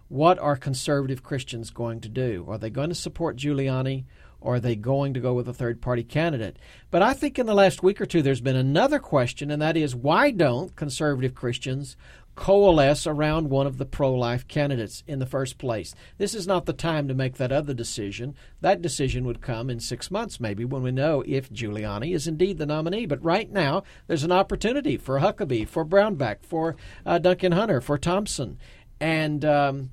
[0.09, 2.45] what are conservative Christians going to do?
[2.47, 4.05] Are they going to support Giuliani?
[4.43, 6.59] Or are they going to go with a third party candidate?
[6.91, 9.77] But I think in the last week or two, there's been another question, and that
[9.77, 11.95] is why don't conservative Christians
[12.41, 15.95] coalesce around one of the pro life candidates in the first place.
[16.17, 18.35] This is not the time to make that other decision.
[18.63, 22.57] That decision would come in six months, maybe, when we know if Giuliani is indeed
[22.57, 23.05] the nominee.
[23.05, 27.99] But right now, there's an opportunity for Huckabee, for Brownback, for uh, Duncan Hunter, for
[27.99, 28.59] Thompson.
[28.99, 29.45] And.
[29.45, 29.91] Um,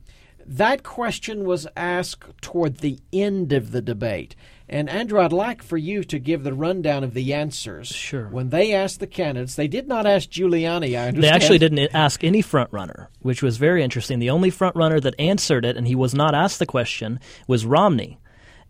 [0.50, 4.34] that question was asked toward the end of the debate.
[4.70, 7.88] And Andrew, I'd like for you to give the rundown of the answers.
[7.88, 8.28] Sure.
[8.28, 11.00] When they asked the candidates, they did not ask Giuliani.
[11.00, 11.24] I understand.
[11.24, 14.20] They actually didn't ask any front runner, which was very interesting.
[14.20, 17.66] The only front runner that answered it, and he was not asked the question, was
[17.66, 18.20] Romney.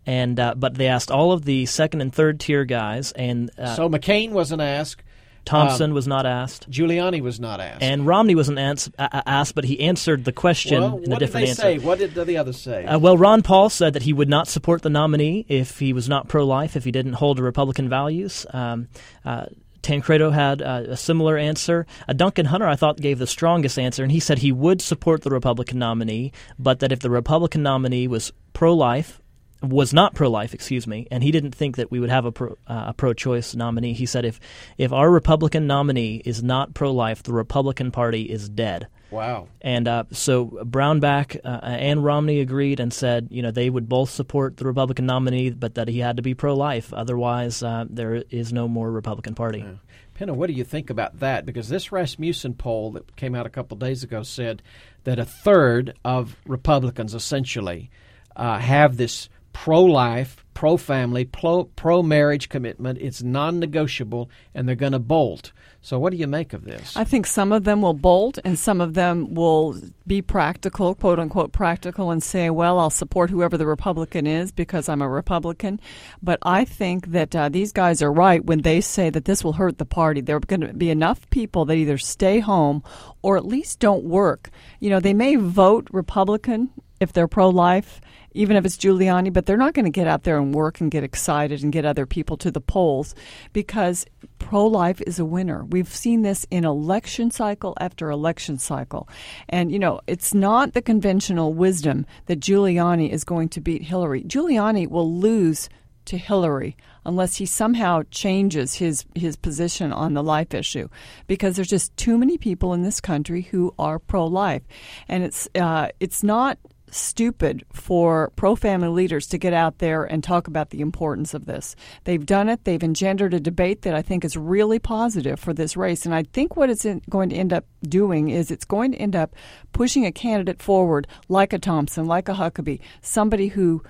[0.06, 3.74] And uh, but they asked all of the second and third tier guys, and uh,
[3.74, 5.02] so McCain wasn't asked.
[5.48, 6.70] Thompson Um, was not asked.
[6.70, 7.82] Giuliani was not asked.
[7.82, 11.26] And Romney wasn't ans- asked, but he answered the question well, in a what did
[11.26, 11.62] different answer.
[11.62, 11.78] say?
[11.78, 12.84] What did the others say?
[12.84, 16.08] Uh, well, Ron Paul said that he would not support the nominee if he was
[16.08, 18.44] not pro life, if he didn't hold to Republican values.
[18.52, 18.88] Um,
[19.24, 19.46] uh,
[19.80, 21.86] Tancredo had uh, a similar answer.
[22.08, 25.22] Uh, Duncan Hunter, I thought, gave the strongest answer, and he said he would support
[25.22, 29.20] the Republican nominee, but that if the Republican nominee was pro life,
[29.62, 32.32] was not pro life, excuse me, and he didn't think that we would have a
[32.32, 33.92] pro, uh, a pro choice nominee.
[33.92, 34.38] He said if,
[34.76, 38.88] if our Republican nominee is not pro life, the Republican Party is dead.
[39.10, 39.48] Wow.
[39.60, 44.10] And uh, so Brownback uh, and Romney agreed and said, you know, they would both
[44.10, 46.92] support the Republican nominee, but that he had to be pro-life.
[46.92, 49.60] Otherwise, uh, there is no more Republican Party.
[49.60, 49.72] Yeah.
[50.14, 51.46] Penna, what do you think about that?
[51.46, 54.62] Because this Rasmussen poll that came out a couple of days ago said
[55.04, 57.90] that a third of Republicans essentially
[58.36, 59.28] uh, have this
[59.62, 62.96] pro-life, pro-family, pro-marriage commitment.
[63.00, 65.50] It's non-negotiable, and they're going to bolt.
[65.80, 66.96] So, what do you make of this?
[66.96, 71.18] I think some of them will bolt and some of them will be practical, quote
[71.18, 75.80] unquote practical, and say, well, I'll support whoever the Republican is because I'm a Republican.
[76.22, 79.54] But I think that uh, these guys are right when they say that this will
[79.54, 80.20] hurt the party.
[80.20, 82.84] There are going to be enough people that either stay home
[83.22, 84.50] or at least don't work.
[84.78, 88.00] You know, they may vote Republican if they're pro life
[88.32, 90.90] even if it's Giuliani, but they're not going to get out there and work and
[90.90, 93.14] get excited and get other people to the polls
[93.52, 94.06] because
[94.38, 95.64] pro life is a winner.
[95.64, 99.08] We've seen this in election cycle after election cycle.
[99.48, 104.22] And, you know, it's not the conventional wisdom that Giuliani is going to beat Hillary.
[104.22, 105.68] Giuliani will lose
[106.08, 110.88] to Hillary unless he somehow changes his his position on the life issue
[111.26, 114.62] because there's just too many people in this country who are pro life
[115.06, 116.58] and it's uh, it's not
[116.90, 121.46] stupid for pro family leaders to get out there and talk about the importance of
[121.46, 121.76] this.
[122.04, 122.64] They've done it.
[122.64, 126.04] They've engendered a debate that I think is really positive for this race.
[126.04, 129.16] And I think what it's going to end up doing is it's going to end
[129.16, 129.34] up
[129.72, 133.82] pushing a candidate forward like a Thompson, like a Huckabee, somebody who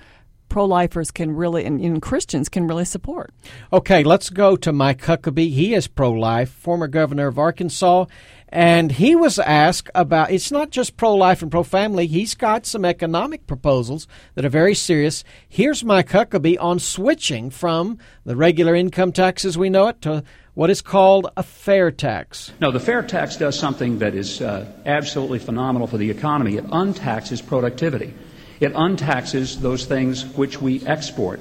[0.49, 3.31] pro lifers can really, and, and, Christians can really support.
[3.71, 5.51] Okay, let's go to Mike Huckabee.
[5.51, 8.05] He is pro life, former governor of Arkansas.
[8.51, 12.65] And he was asked about it's not just pro life and pro family, he's got
[12.65, 15.23] some economic proposals that are very serious.
[15.47, 20.23] Here's Mike Huckabee on switching from the regular income tax as we know it to
[20.55, 22.51] what is called a fair tax.
[22.59, 26.57] No, the fair tax does something that is uh, absolutely phenomenal for the economy.
[26.57, 28.15] It untaxes productivity,
[28.59, 31.39] it untaxes those things which we export.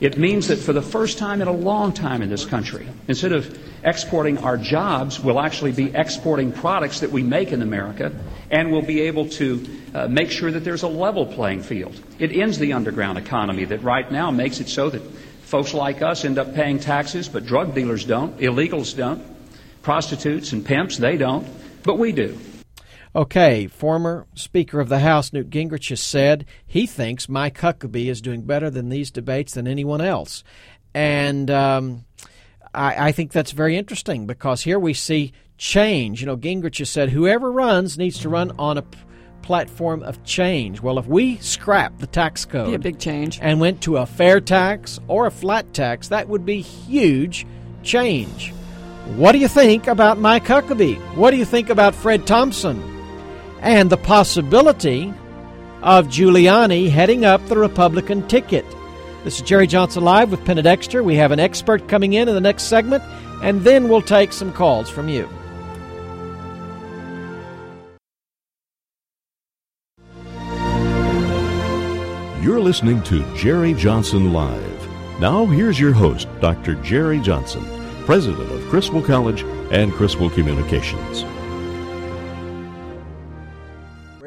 [0.00, 3.32] It means that for the first time in a long time in this country, instead
[3.32, 8.12] of exporting our jobs, we'll actually be exporting products that we make in America,
[8.50, 12.00] and we'll be able to uh, make sure that there's a level playing field.
[12.20, 15.02] It ends the underground economy that right now makes it so that
[15.42, 19.24] folks like us end up paying taxes, but drug dealers don't, illegals don't,
[19.82, 21.48] prostitutes and pimps, they don't,
[21.82, 22.38] but we do.
[23.16, 28.20] Okay, former Speaker of the House Newt Gingrich has said he thinks Mike Huckabee is
[28.20, 30.44] doing better than these debates than anyone else.
[30.94, 32.04] And um,
[32.74, 36.20] I, I, think that's very interesting because here we see change.
[36.20, 38.84] You know, Gingrich has said whoever runs needs to run on a
[39.42, 40.82] platform of change.
[40.82, 44.06] Well, if we scrap the tax code, be a big change, and went to a
[44.06, 47.46] fair tax or a flat tax, that would be huge
[47.82, 48.52] change.
[49.16, 50.98] What do you think about Mike Huckabee?
[51.16, 52.97] What do you think about Fred Thompson?
[53.60, 55.12] And the possibility
[55.82, 58.64] of Giuliani heading up the Republican ticket.
[59.24, 61.02] This is Jerry Johnson Live with Penna Dexter.
[61.02, 63.02] We have an expert coming in in the next segment,
[63.42, 65.28] and then we'll take some calls from you.
[72.40, 75.20] You're listening to Jerry Johnson Live.
[75.20, 76.76] Now, here's your host, Dr.
[76.76, 77.64] Jerry Johnson,
[78.06, 79.42] president of Criswell College
[79.72, 81.24] and Criswell Communications.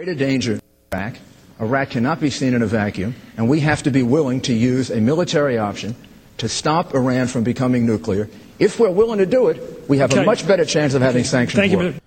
[0.03, 0.59] Greater danger
[0.89, 1.19] back.
[1.59, 4.89] Iraq cannot be seen in a vacuum, and we have to be willing to use
[4.89, 5.95] a military option
[6.39, 8.27] to stop Iran from becoming nuclear.
[8.57, 10.23] If we're willing to do it, we have okay.
[10.23, 11.59] a much better chance of having sanctions.
[11.59, 12.01] Thank you.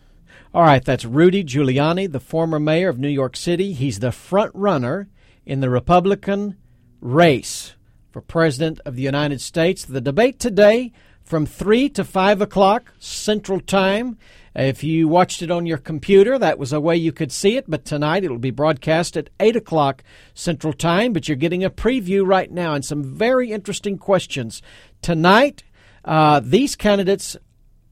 [0.52, 3.72] All right, that's Rudy Giuliani, the former mayor of New York City.
[3.74, 5.08] He's the front runner
[5.46, 6.56] in the Republican
[7.00, 7.74] race
[8.10, 9.84] for President of the United States.
[9.84, 10.90] The debate today
[11.22, 14.18] from 3 to 5 o'clock Central Time.
[14.54, 17.64] If you watched it on your computer, that was a way you could see it,
[17.68, 21.12] but tonight it'll be broadcast at 8 o'clock Central Time.
[21.12, 24.62] But you're getting a preview right now and some very interesting questions.
[25.02, 25.64] Tonight,
[26.04, 27.36] uh, these candidates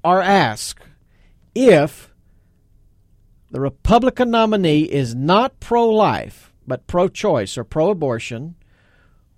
[0.05, 0.85] are asked
[1.55, 2.13] if
[3.51, 8.55] the Republican nominee is not pro life, but pro choice or pro abortion,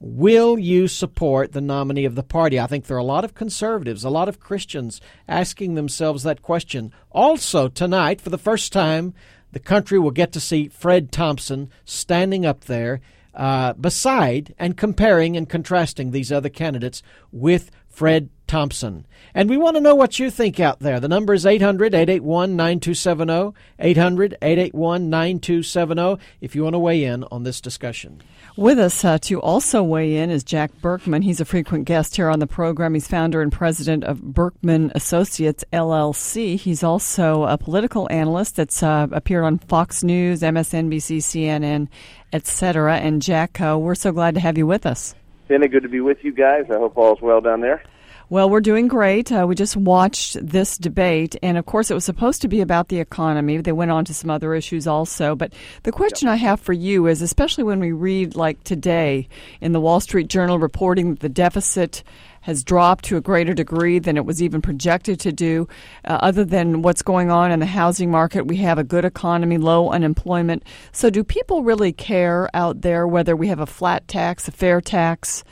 [0.00, 2.58] Will you support the nominee of the party?
[2.58, 6.42] I think there are a lot of conservatives, a lot of Christians asking themselves that
[6.42, 6.92] question.
[7.10, 9.14] Also, tonight, for the first time,
[9.52, 13.00] the country will get to see Fred Thompson standing up there
[13.34, 17.02] uh, beside and comparing and contrasting these other candidates
[17.32, 19.06] with Fred Thompson.
[19.34, 21.00] And we want to know what you think out there.
[21.00, 23.56] The number is 800 881 9270.
[23.78, 28.22] 800 881 9270 if you want to weigh in on this discussion.
[28.56, 31.22] With us uh, to also weigh in is Jack Burkman.
[31.22, 32.94] He's a frequent guest here on the program.
[32.94, 36.56] He's founder and president of Burkman Associates LLC.
[36.56, 41.88] He's also a political analyst that's uh, appeared on Fox News, MSNBC, CNN,
[42.32, 42.98] etc.
[42.98, 45.16] And Jack, uh, we're so glad to have you with us.
[45.48, 46.66] Benny, good to be with you guys.
[46.70, 47.82] I hope all's well down there.
[48.30, 49.30] Well, we're doing great.
[49.30, 52.88] Uh, we just watched this debate, and of course, it was supposed to be about
[52.88, 53.58] the economy.
[53.58, 55.36] They went on to some other issues also.
[55.36, 59.28] But the question I have for you is especially when we read, like today,
[59.60, 62.02] in the Wall Street Journal reporting that the deficit
[62.40, 65.68] has dropped to a greater degree than it was even projected to do.
[66.06, 69.58] Uh, other than what's going on in the housing market, we have a good economy,
[69.58, 70.62] low unemployment.
[70.92, 74.80] So, do people really care out there whether we have a flat tax, a fair
[74.80, 75.44] tax?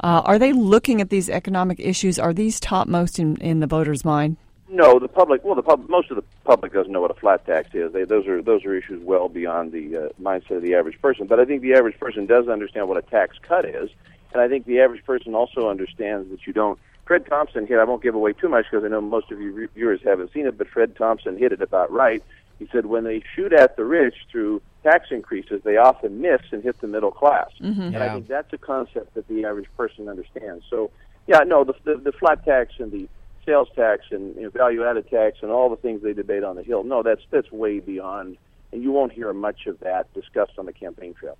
[0.00, 2.18] Uh, are they looking at these economic issues?
[2.18, 4.36] Are these topmost in, in the voters' mind?
[4.70, 5.44] No, the public.
[5.44, 7.92] Well, the pub, most of the public doesn't know what a flat tax is.
[7.92, 11.26] They, those are those are issues well beyond the uh, mindset of the average person.
[11.26, 13.88] But I think the average person does understand what a tax cut is,
[14.32, 16.78] and I think the average person also understands that you don't.
[17.06, 17.78] Fred Thompson hit.
[17.78, 20.46] I won't give away too much because I know most of you viewers haven't seen
[20.46, 22.22] it, but Fred Thompson hit it about right.
[22.58, 26.62] He said when they shoot at the rich through tax increases, they often miss and
[26.62, 27.50] hit the middle class.
[27.60, 27.80] Mm-hmm.
[27.80, 28.04] And Yeah.
[28.04, 30.64] I think that's a concept that the average person understands.
[30.70, 30.90] So,
[31.26, 33.08] yeah, no, the, the, the flat tax and the
[33.44, 36.56] sales tax and you know, value added tax and all the things they debate on
[36.56, 38.36] the Hill, no, that's that's way beyond.
[38.72, 41.38] And you won't hear much of that discussed on the campaign trail.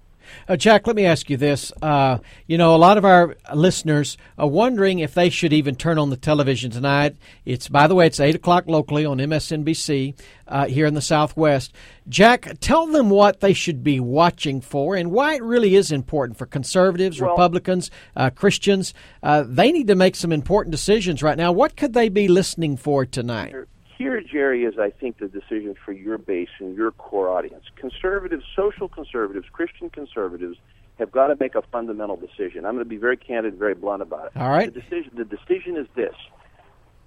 [0.49, 1.73] Uh, Jack, let me ask you this.
[1.81, 5.99] Uh, you know, a lot of our listeners are wondering if they should even turn
[5.99, 7.17] on the television tonight.
[7.45, 11.73] It's, by the way, it's 8 o'clock locally on MSNBC uh, here in the Southwest.
[12.09, 16.39] Jack, tell them what they should be watching for and why it really is important
[16.39, 18.95] for conservatives, Well- Republicans, uh, Christians.
[19.23, 21.53] Uh, they need to make some important decisions right now.
[21.53, 23.55] What could they be listening for tonight?
[23.99, 27.65] Here, Jerry, is I think the decision for your base and your core audience.
[27.75, 30.57] Conservatives, social conservatives, Christian conservatives
[31.01, 32.65] have got to make a fundamental decision.
[32.65, 34.33] I'm going to be very candid, very blunt about it.
[34.37, 34.73] All right.
[34.73, 36.15] The decision, the decision is this: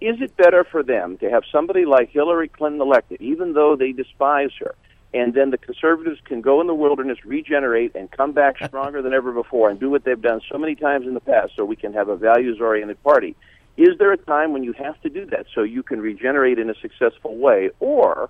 [0.01, 3.93] Is it better for them to have somebody like Hillary Clinton elected, even though they
[3.93, 4.75] despise her,
[5.13, 9.13] and then the conservatives can go in the wilderness, regenerate, and come back stronger than
[9.13, 11.77] ever before, and do what they've done so many times in the past, so we
[11.77, 13.37] can have a values-oriented party?
[13.77, 16.69] Is there a time when you have to do that so you can regenerate in
[16.69, 17.69] a successful way?
[17.79, 18.29] Or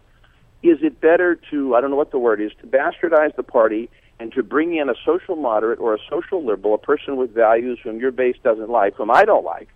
[0.64, 3.90] is it better to, I don't know what the word is, to bastardize the party
[4.20, 7.80] and to bring in a social moderate or a social liberal, a person with values
[7.84, 9.68] whom your base doesn't like, whom I don't like,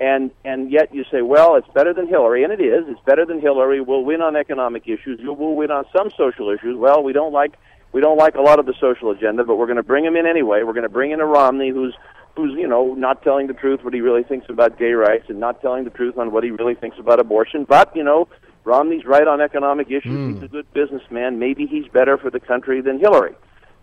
[0.00, 2.84] and and yet you say, well, it's better than Hillary, and it is.
[2.88, 3.80] It's better than Hillary.
[3.80, 5.20] We'll win on economic issues.
[5.22, 6.76] We'll win on some social issues.
[6.76, 7.54] Well, we don't like
[7.92, 10.16] we don't like a lot of the social agenda, but we're going to bring him
[10.16, 10.64] in anyway.
[10.64, 11.94] We're going to bring in a Romney who's
[12.36, 15.38] who's you know not telling the truth what he really thinks about gay rights and
[15.40, 17.64] not telling the truth on what he really thinks about abortion.
[17.64, 18.28] But you know,
[18.64, 20.34] Romney's right on economic issues.
[20.34, 21.38] He's a good businessman.
[21.38, 23.34] Maybe he's better for the country than Hillary.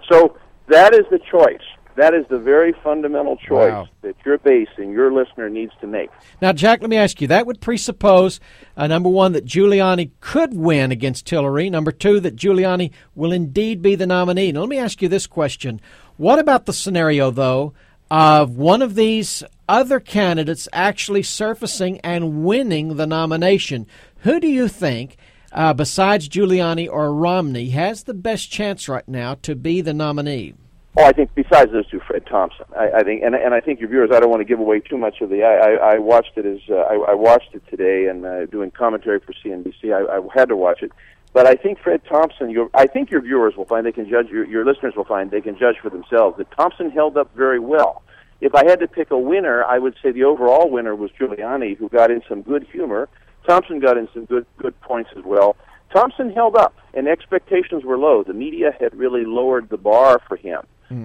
[0.10, 0.38] So
[0.68, 1.62] that is the choice.
[1.98, 3.88] That is the very fundamental choice Wow.
[4.02, 6.10] that your base and your listener needs to make.
[6.42, 7.28] Now, Jack, let me ask you.
[7.28, 8.40] That would presuppose,
[8.78, 11.70] uh, number one, that Giuliani could win against Hillary.
[11.70, 14.54] Number two, that Giuliani will indeed be the nominee.
[14.54, 15.82] Now, let me ask you this question.
[16.16, 17.74] What about the scenario, though,
[18.12, 23.88] of one of these other candidates actually surfacing and winning the nomination?
[24.20, 25.16] Who do you think,
[25.54, 30.56] uh, besides Giuliani or Romney, has the best chance right now to be the nominee?
[30.98, 32.66] Oh, I think besides those two, Fred Thompson.
[32.78, 34.10] I, I think, and and I think your viewers.
[34.12, 35.42] I don't want to give away too much of the.
[35.42, 38.72] I I, I watched it as uh, I, I watched it today and uh, doing
[38.72, 39.94] commentary for CNBC.
[39.94, 40.92] I, I had to watch it,
[41.34, 42.50] but I think Fred Thompson.
[42.50, 44.28] Your, I think your viewers will find they can judge.
[44.30, 47.60] Your, your listeners will find they can judge for themselves that Thompson held up very
[47.60, 48.02] well.
[48.42, 51.78] If I had to pick a winner, I would say the overall winner was Giuliani,
[51.78, 53.08] who got in some good humor.
[53.48, 55.56] Thompson got in some good good points as well.
[55.94, 58.24] Thompson held up, and expectations were low.
[58.24, 60.62] The media had really lowered the bar for him.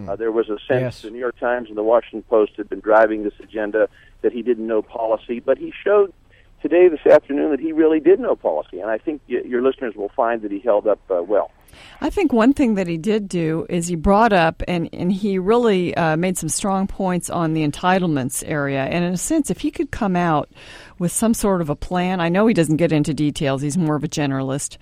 [0.08, 1.02] Uh, there was a sense Yes.
[1.02, 3.88] the New York Times and the Washington Post had been driving this agenda
[4.22, 6.12] that he didn't know policy, but he showed
[6.62, 10.10] today, this afternoon, that he really did know policy, and I think your listeners will
[10.10, 11.50] find that he held up uh, well.
[12.00, 15.38] I think one thing that he did do is he brought up and, and he
[15.38, 18.84] really uh, made some strong points on the entitlements area.
[18.84, 20.50] And in a sense, if he could come out
[20.98, 23.96] with some sort of a plan, I know he doesn't get into details, he's more
[23.96, 24.78] of a generalist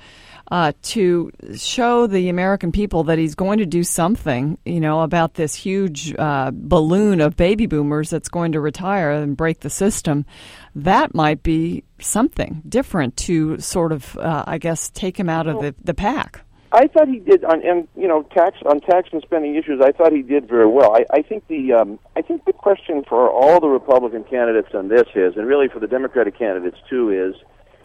[0.50, 5.34] uh, to show the American people that he's going to do something, you know, about
[5.34, 10.26] this huge uh, balloon of baby boomers that's going to retire and break the system,
[10.74, 15.60] that might be something different to sort of, uh, I guess, take him out of
[15.60, 16.40] the, the pack.
[16.72, 19.80] I thought he did on, and you know, tax on tax and spending issues.
[19.80, 20.96] I thought he did very well.
[20.96, 24.88] I, I think the um, I think the question for all the Republican candidates on
[24.88, 27.40] this is, and really for the Democratic candidates too, is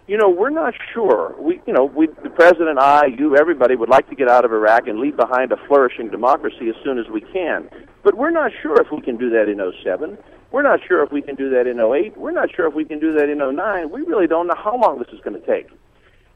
[0.09, 1.35] you know, we're not sure.
[1.39, 4.51] We, you know, we, the president, I, you, everybody would like to get out of
[4.51, 7.69] Iraq and leave behind a flourishing democracy as soon as we can.
[8.03, 10.17] But we're not sure if we can do that in 07.
[10.51, 12.17] We're not sure if we can do that in 08.
[12.17, 13.91] We're not sure if we can do that in 09.
[13.91, 15.69] We really don't know how long this is going to take.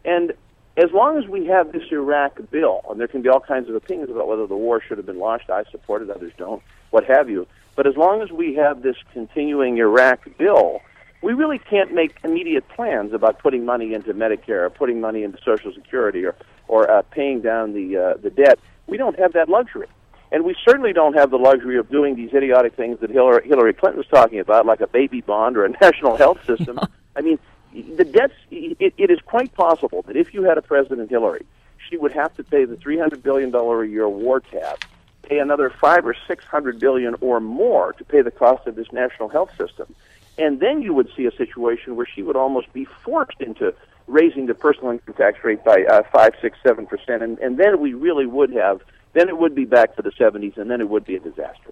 [0.06, 0.34] And
[0.78, 3.76] as long as we have this Iraq bill, and there can be all kinds of
[3.76, 6.62] opinions about whether the war should have been launched, I support it, others don't,
[6.92, 7.48] what have you.
[7.76, 10.82] But as long as we have this continuing Iraq bill,
[11.22, 15.40] we really can't make immediate plans about putting money into Medicare or putting money into
[15.44, 16.36] Social Security or
[16.68, 18.60] or uh, paying down the uh, the debt.
[18.88, 19.88] We don't have that luxury,
[20.34, 23.74] and we certainly don't have the luxury of doing these idiotic things that Hillary, Hillary
[23.74, 26.80] Clinton was talking about, like a baby bond or a national health system.
[27.16, 27.40] I mean,
[27.74, 28.34] the debts.
[28.52, 31.46] It, it is quite possible that if you had a President Hillary,
[31.90, 34.84] she would have to pay the three hundred billion dollar a year war tab,
[35.22, 38.92] pay another five or six hundred billion or more to pay the cost of this
[38.92, 39.96] national health system
[40.38, 43.74] and then you would see a situation where she would almost be forced into
[44.08, 47.80] raising the personal income tax rate by uh, five, six, seven percent, and and then
[47.80, 48.82] we really would have.
[49.14, 51.72] Then it would be back to the '70s, and then it would be a disaster.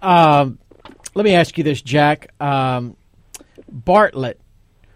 [0.00, 0.58] Um,
[1.14, 2.32] let me ask you this, Jack.
[2.40, 2.96] Um,
[3.70, 4.40] Bartlett,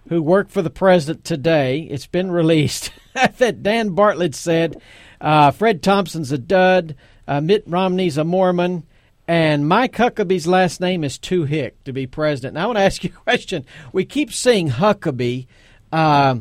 [0.08, 2.92] who worked for the president today, it's been released
[3.38, 4.80] that Dan Bartlett said
[5.20, 6.96] uh, Fred Thompson's a dud,
[7.26, 8.84] uh, Mitt Romney's a Mormon,
[9.28, 12.54] and Mike Huckabee's last name is too hick to be president.
[12.54, 13.64] Now, I want to ask you a question.
[13.92, 15.46] We keep seeing Huckabee
[15.92, 16.36] uh,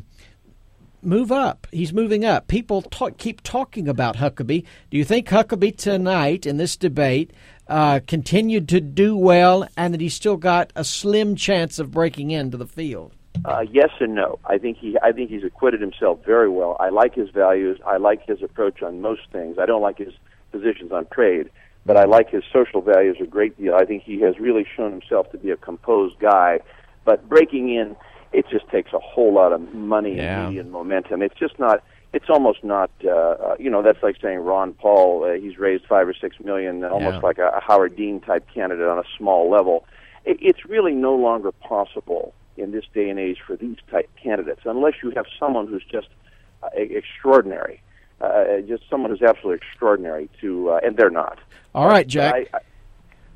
[1.04, 1.68] move up.
[1.72, 2.48] He's moving up.
[2.48, 4.66] People talk, keep talking about Huckabee.
[4.90, 7.32] Do you think Huckabee tonight in this debate
[7.68, 12.32] uh, continued to do well and that he's still got a slim chance of breaking
[12.32, 13.14] into the field?
[13.46, 14.40] Uh, yes and no.
[14.46, 16.76] I think he I think he's acquitted himself very well.
[16.80, 17.80] I like his values.
[17.88, 19.58] I like his approach on most things.
[19.58, 20.14] I don't like his
[20.52, 21.50] positions on trade
[21.86, 23.76] but I like his social values a great deal.
[23.76, 26.60] I think he has really shown himself to be a composed guy.
[27.06, 27.96] But breaking in,
[28.34, 30.40] it just takes a whole lot of money yeah.
[30.40, 31.22] and media and momentum.
[31.22, 31.84] It's just not.
[32.14, 32.92] It's almost not.
[33.04, 35.24] Uh, uh, you know, that's like saying Ron Paul.
[35.24, 37.20] Uh, he's raised five or six million, almost Yeah.
[37.20, 39.86] like a, a Howard Dean type candidate on a small level.
[40.26, 44.62] It, it's really no longer possible in this day and age for these type candidates,
[44.66, 46.08] unless you have someone who's just
[46.64, 47.82] uh, extraordinary,
[48.20, 51.40] uh, just someone who's absolutely extraordinary to, uh, and they're not.
[51.74, 52.36] All right, Jack.
[52.54, 52.60] I, I,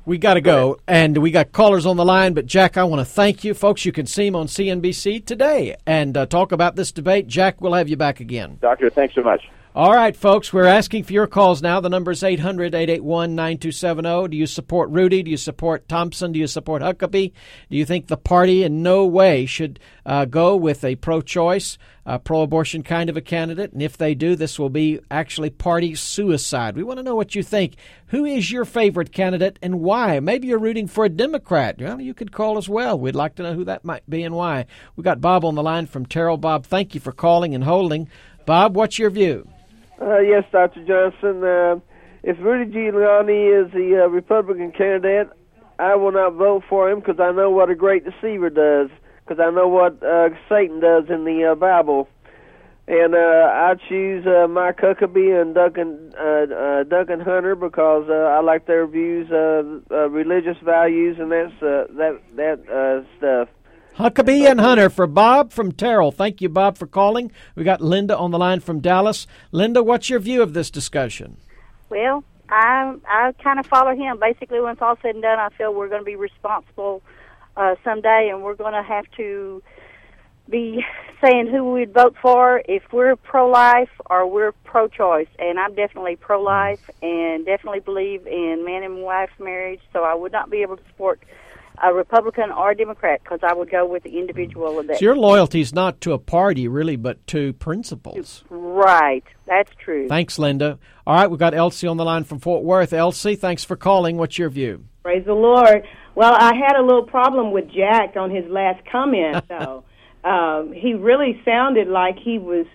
[0.06, 2.32] we got to go, and we got callers on the line.
[2.32, 3.84] But Jack, I want to thank you, folks.
[3.84, 7.26] You can see him on CNBC today and uh, talk about this debate.
[7.26, 8.58] Jack, we'll have you back again.
[8.62, 9.42] Doctor, thanks so much.
[9.76, 11.80] All right, folks, we're asking for your calls now.
[11.80, 14.28] The number is 800 881 9270.
[14.28, 15.22] Do you support Rudy?
[15.22, 16.32] Do you support Thompson?
[16.32, 17.32] Do you support Huckabee?
[17.70, 21.76] Do you think the party in no way should uh, go with a pro choice,
[22.06, 23.74] uh, pro abortion kind of a candidate?
[23.74, 26.74] And if they do, this will be actually party suicide.
[26.74, 27.74] We want to know what you think.
[28.06, 30.20] Who is your favorite candidate and why?
[30.20, 31.78] Maybe you're rooting for a Democrat.
[31.78, 32.98] Well, you could call as well.
[32.98, 34.64] We'd like to know who that might be and why.
[34.96, 36.38] We got Bob on the line from Terrell.
[36.38, 38.08] Bob, thank you for calling and holding.
[38.46, 39.46] Bob, what's your view?
[40.00, 40.84] Uh, yes, Dr.
[40.84, 41.42] Johnson.
[41.42, 41.80] Uh,
[42.22, 45.28] if Rudy Giuliani is the uh, Republican candidate,
[45.78, 48.90] I will not vote for him because I know what a great deceiver does.
[49.24, 52.08] Because I know what uh, Satan does in the uh, Bible,
[52.86, 58.12] and uh, I choose uh, Mike Huckabee and Duncan uh, uh, Duncan Hunter because uh,
[58.12, 63.48] I like their views, uh, uh, religious values, and that's uh, that that uh, stuff.
[63.98, 66.12] Huckabee and Hunter for Bob from Terrell.
[66.12, 67.32] Thank you, Bob, for calling.
[67.54, 69.26] We got Linda on the line from Dallas.
[69.52, 71.38] Linda, what's your view of this discussion?
[71.88, 74.18] Well, I I kind of follow him.
[74.20, 77.02] Basically, when it's all said and done, I feel we're going to be responsible
[77.56, 79.62] uh, someday, and we're going to have to
[80.46, 80.84] be
[81.24, 85.28] saying who we'd vote for if we're pro-life or we're pro-choice.
[85.38, 89.80] And I'm definitely pro-life, and definitely believe in man and wife marriage.
[89.94, 91.18] So I would not be able to support
[91.82, 94.98] a Republican or a Democrat because I would go with the individual of that.
[94.98, 98.44] So your loyalty is not to a party, really, but to principles.
[98.50, 100.08] Right, that's true.
[100.08, 100.78] Thanks, Linda.
[101.06, 102.92] All right, we've got Elsie on the line from Fort Worth.
[102.92, 104.16] Elsie, thanks for calling.
[104.16, 104.84] What's your view?
[105.02, 105.86] Praise the Lord.
[106.14, 109.84] Well, I had a little problem with Jack on his last comment, though.
[110.24, 112.66] um, he really sounded like he was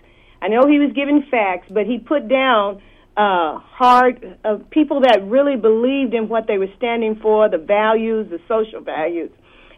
[0.41, 2.81] I know he was giving facts, but he put down
[3.17, 8.29] uh, hard uh, people that really believed in what they were standing for, the values,
[8.29, 9.29] the social values,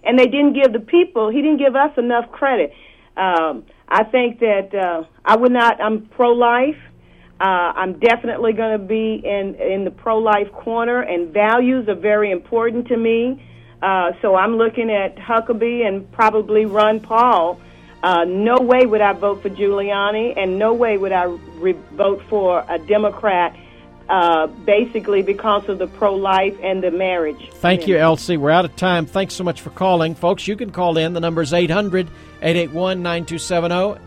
[0.03, 1.29] and they didn't give the people.
[1.29, 2.71] He didn't give us enough credit.
[3.17, 5.81] Um, I think that uh, I would not.
[5.81, 6.77] I'm pro-life.
[7.39, 12.31] Uh, I'm definitely going to be in in the pro-life corner, and values are very
[12.31, 13.43] important to me.
[13.81, 17.59] Uh, so I'm looking at Huckabee and probably Ron Paul.
[18.04, 21.24] Uh, no way would I vote for Giuliani, and no way would I
[21.56, 23.56] re- vote for a Democrat.
[24.10, 27.49] Uh, basically, because of the pro-life and the marriage.
[27.54, 28.36] Thank you, Elsie.
[28.36, 29.06] We're out of time.
[29.06, 30.45] Thanks so much for calling, folks.
[30.45, 31.14] You can call in.
[31.14, 32.10] The number is 800
[32.41, 34.01] 881 9270.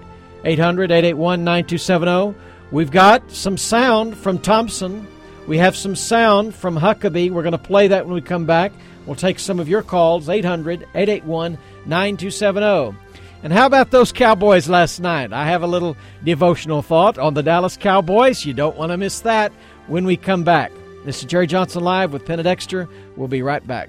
[0.45, 2.39] 800 881 9270.
[2.71, 5.09] We've got some sound from Thompson.
[5.47, 7.31] We have some sound from Huckabee.
[7.31, 8.73] We're going to play that when we come back.
[9.07, 13.06] We'll take some of your calls, 800 881 9270.
[13.47, 15.33] And how about those Cowboys last night?
[15.33, 18.45] I have a little devotional thought on the Dallas Cowboys.
[18.45, 19.53] You don't want to miss that
[19.87, 20.73] when we come back.
[21.05, 22.89] This is Jerry Johnson Live with Penna Dexter.
[23.15, 23.89] We'll be right back.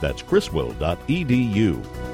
[0.00, 2.04] That's criswell.edu.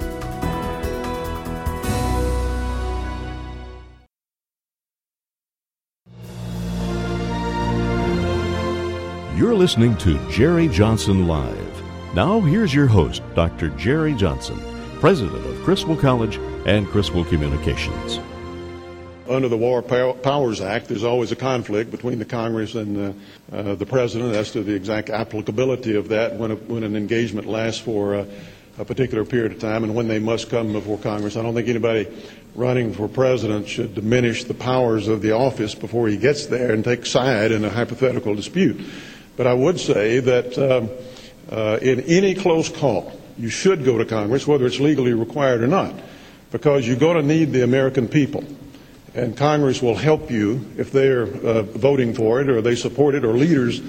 [9.37, 12.15] You're listening to Jerry Johnson Live.
[12.15, 13.71] Now, here's your host, Dr.
[13.71, 14.61] Jerry Johnson,
[15.01, 18.21] president of Criswell College and Criswell Communications.
[19.31, 23.15] Under the War Powers Act, there's always a conflict between the Congress and
[23.53, 26.97] uh, uh, the President as to the exact applicability of that when, a, when an
[26.97, 28.27] engagement lasts for a,
[28.77, 31.37] a particular period of time and when they must come before Congress.
[31.37, 32.09] I don't think anybody
[32.57, 36.83] running for president should diminish the powers of the office before he gets there and
[36.83, 38.85] take side in a hypothetical dispute.
[39.37, 40.91] But I would say that um,
[41.57, 45.69] uh, in any close call, you should go to Congress, whether it's legally required or
[45.69, 45.95] not,
[46.51, 48.43] because you're going to need the American people.
[49.15, 53.25] And Congress will help you if they're uh, voting for it or they support it,
[53.25, 53.81] or leaders,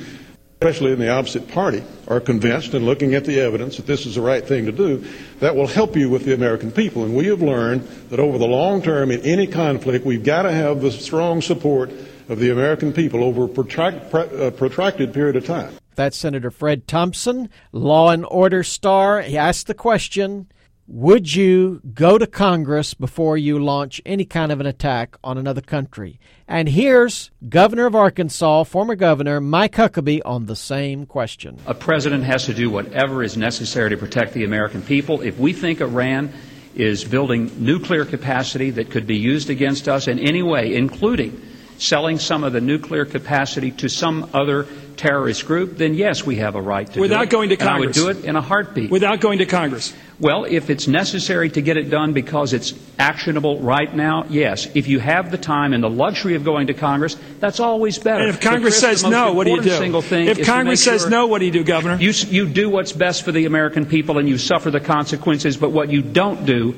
[0.59, 4.15] especially in the opposite party, are convinced and looking at the evidence that this is
[4.15, 5.05] the right thing to do.
[5.39, 7.03] That will help you with the American people.
[7.03, 10.51] And we have learned that over the long term, in any conflict, we've got to
[10.51, 11.91] have the strong support
[12.27, 15.75] of the American people over a protract, uh, protracted period of time.
[15.95, 19.21] That's Senator Fred Thompson, Law and Order star.
[19.21, 20.47] He asked the question
[20.87, 25.61] Would you go to Congress before you launch any kind of an attack on another
[25.61, 26.19] country?
[26.47, 31.59] And here's Governor of Arkansas, former Governor Mike Huckabee, on the same question.
[31.65, 35.21] A president has to do whatever is necessary to protect the American people.
[35.21, 36.33] If we think Iran
[36.75, 41.41] is building nuclear capacity that could be used against us in any way, including
[41.81, 44.67] selling some of the nuclear capacity to some other
[44.97, 47.25] terrorist group, then yes, we have a right to Without do it.
[47.25, 47.97] Without going to Congress.
[47.97, 48.91] And I would do it in a heartbeat.
[48.91, 49.93] Without going to Congress.
[50.19, 54.67] Well, if it's necessary to get it done because it's actionable right now, yes.
[54.75, 58.21] If you have the time and the luxury of going to Congress, that's always better.
[58.21, 59.71] And if Congress Chris, says no, what do you do?
[59.71, 61.99] Single thing if Congress says sure no, what do you do, Governor?
[61.99, 65.71] You, you do what's best for the American people and you suffer the consequences, but
[65.71, 66.75] what you don't do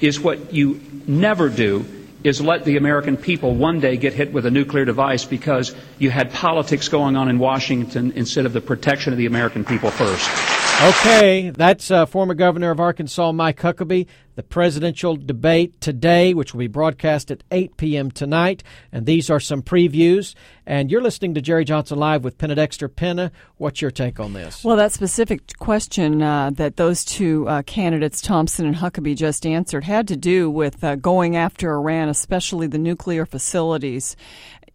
[0.00, 1.84] is what you never do
[2.26, 6.10] is let the American people one day get hit with a nuclear device because you
[6.10, 10.55] had politics going on in Washington instead of the protection of the American people first.
[10.82, 14.06] Okay, that's uh, former Governor of Arkansas Mike Huckabee.
[14.34, 18.10] The presidential debate today, which will be broadcast at 8 p.m.
[18.10, 18.62] tonight.
[18.92, 20.34] And these are some previews.
[20.66, 22.88] And you're listening to Jerry Johnson Live with Penna Dexter.
[22.88, 24.62] Penna, what's your take on this?
[24.62, 29.84] Well, that specific question uh, that those two uh, candidates, Thompson and Huckabee, just answered
[29.84, 34.14] had to do with uh, going after Iran, especially the nuclear facilities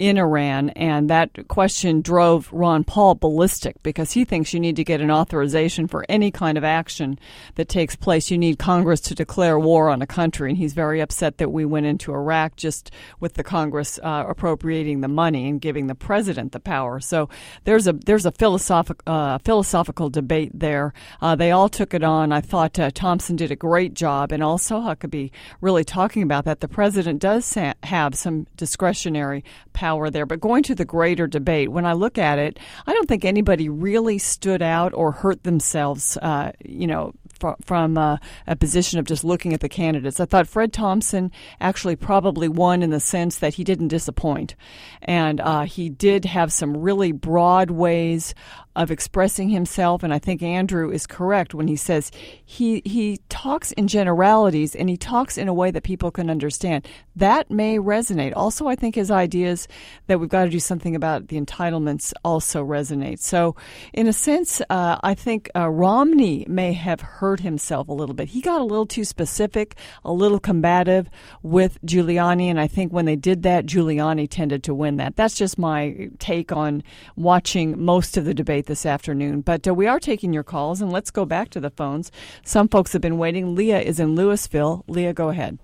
[0.01, 4.83] in Iran, and that question drove Ron Paul ballistic because he thinks you need to
[4.83, 7.19] get an authorization for any kind of action
[7.53, 8.31] that takes place.
[8.31, 11.65] You need Congress to declare war on a country, and he's very upset that we
[11.65, 12.89] went into Iraq just
[13.19, 16.99] with the Congress uh, appropriating the money and giving the president the power.
[16.99, 17.29] So
[17.65, 20.93] there's a there's a philosophic, uh, philosophical debate there.
[21.21, 22.31] Uh, they all took it on.
[22.31, 25.29] I thought uh, Thompson did a great job, and also Huckabee
[25.61, 26.59] really talking about that.
[26.59, 29.43] The president does have some discretionary
[29.73, 33.07] power there, but going to the greater debate, when I look at it, I don't
[33.07, 36.17] think anybody really stood out or hurt themselves.
[36.17, 37.13] Uh, you know,
[37.63, 38.17] from uh,
[38.47, 40.19] a position of just looking at the candidates.
[40.19, 44.55] I thought Fred Thompson actually probably won in the sense that he didn't disappoint.
[45.01, 48.35] And uh, he did have some really broad ways
[48.75, 52.11] of expressing himself, and I think Andrew is correct when he says
[52.45, 56.87] he he talks in generalities and he talks in a way that people can understand.
[57.15, 58.33] That may resonate.
[58.35, 59.67] Also, I think his ideas
[60.07, 63.19] that we've got to do something about the entitlements also resonate.
[63.19, 63.55] So,
[63.93, 68.29] in a sense, uh, I think uh, Romney may have hurt himself a little bit.
[68.29, 71.09] He got a little too specific, a little combative
[71.43, 75.15] with Giuliani, and I think when they did that, Giuliani tended to win that.
[75.15, 76.83] That's just my take on
[77.15, 79.41] watching most of the debate this afternoon.
[79.41, 82.11] But uh, we are taking your calls, and let's go back to the phones.
[82.43, 83.55] Some folks have been waiting.
[83.55, 84.83] Leah is in Louisville.
[84.87, 85.59] Leah, go ahead.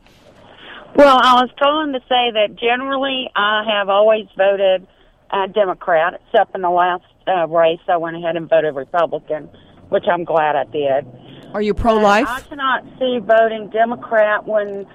[0.95, 4.87] Well, I was calling to say that generally I have always voted
[5.29, 9.49] uh, Democrat, except in the last uh, race I went ahead and voted Republican,
[9.89, 11.05] which I'm glad I did.
[11.53, 12.27] Are you pro life?
[12.27, 14.85] I cannot see voting Democrat when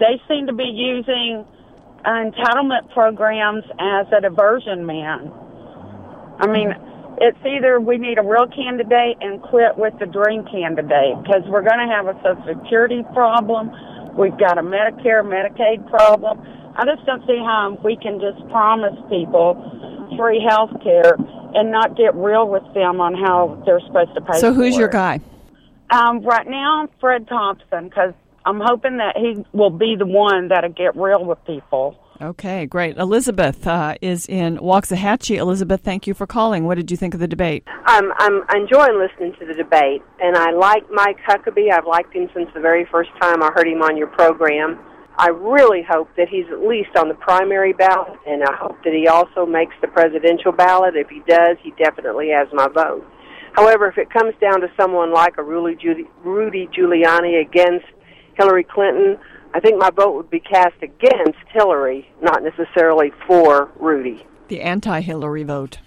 [0.00, 1.44] they seem to be using
[2.04, 5.32] entitlement programs as a diversion man.
[6.38, 6.74] I mean,
[7.18, 11.62] it's either we need a real candidate and quit with the dream candidate because we're
[11.62, 13.70] going to have a social security problem.
[14.16, 16.40] We've got a Medicare, Medicaid problem.
[16.76, 19.54] I just don't see how we can just promise people
[20.18, 21.16] free health care
[21.54, 24.38] and not get real with them on how they're supposed to pay.
[24.38, 25.20] So, who's your guy?
[25.90, 30.70] Um, right now, Fred Thompson, because I'm hoping that he will be the one that'll
[30.70, 31.96] get real with people.
[32.20, 32.96] Okay, great.
[32.96, 35.36] Elizabeth uh, is in Waxahachie.
[35.36, 36.64] Elizabeth, thank you for calling.
[36.64, 37.64] What did you think of the debate?
[37.86, 41.72] I'm, I'm enjoying listening to the debate, and I like Mike Huckabee.
[41.72, 44.78] I've liked him since the very first time I heard him on your program.
[45.16, 48.92] I really hope that he's at least on the primary ballot, and I hope that
[48.92, 50.96] he also makes the presidential ballot.
[50.96, 53.04] If he does, he definitely has my vote.
[53.54, 57.86] However, if it comes down to someone like a Rudy Giuliani against
[58.36, 59.16] Hillary Clinton,
[59.54, 64.26] I think my vote would be cast against Hillary, not necessarily for Rudy.
[64.48, 65.78] The anti Hillary vote.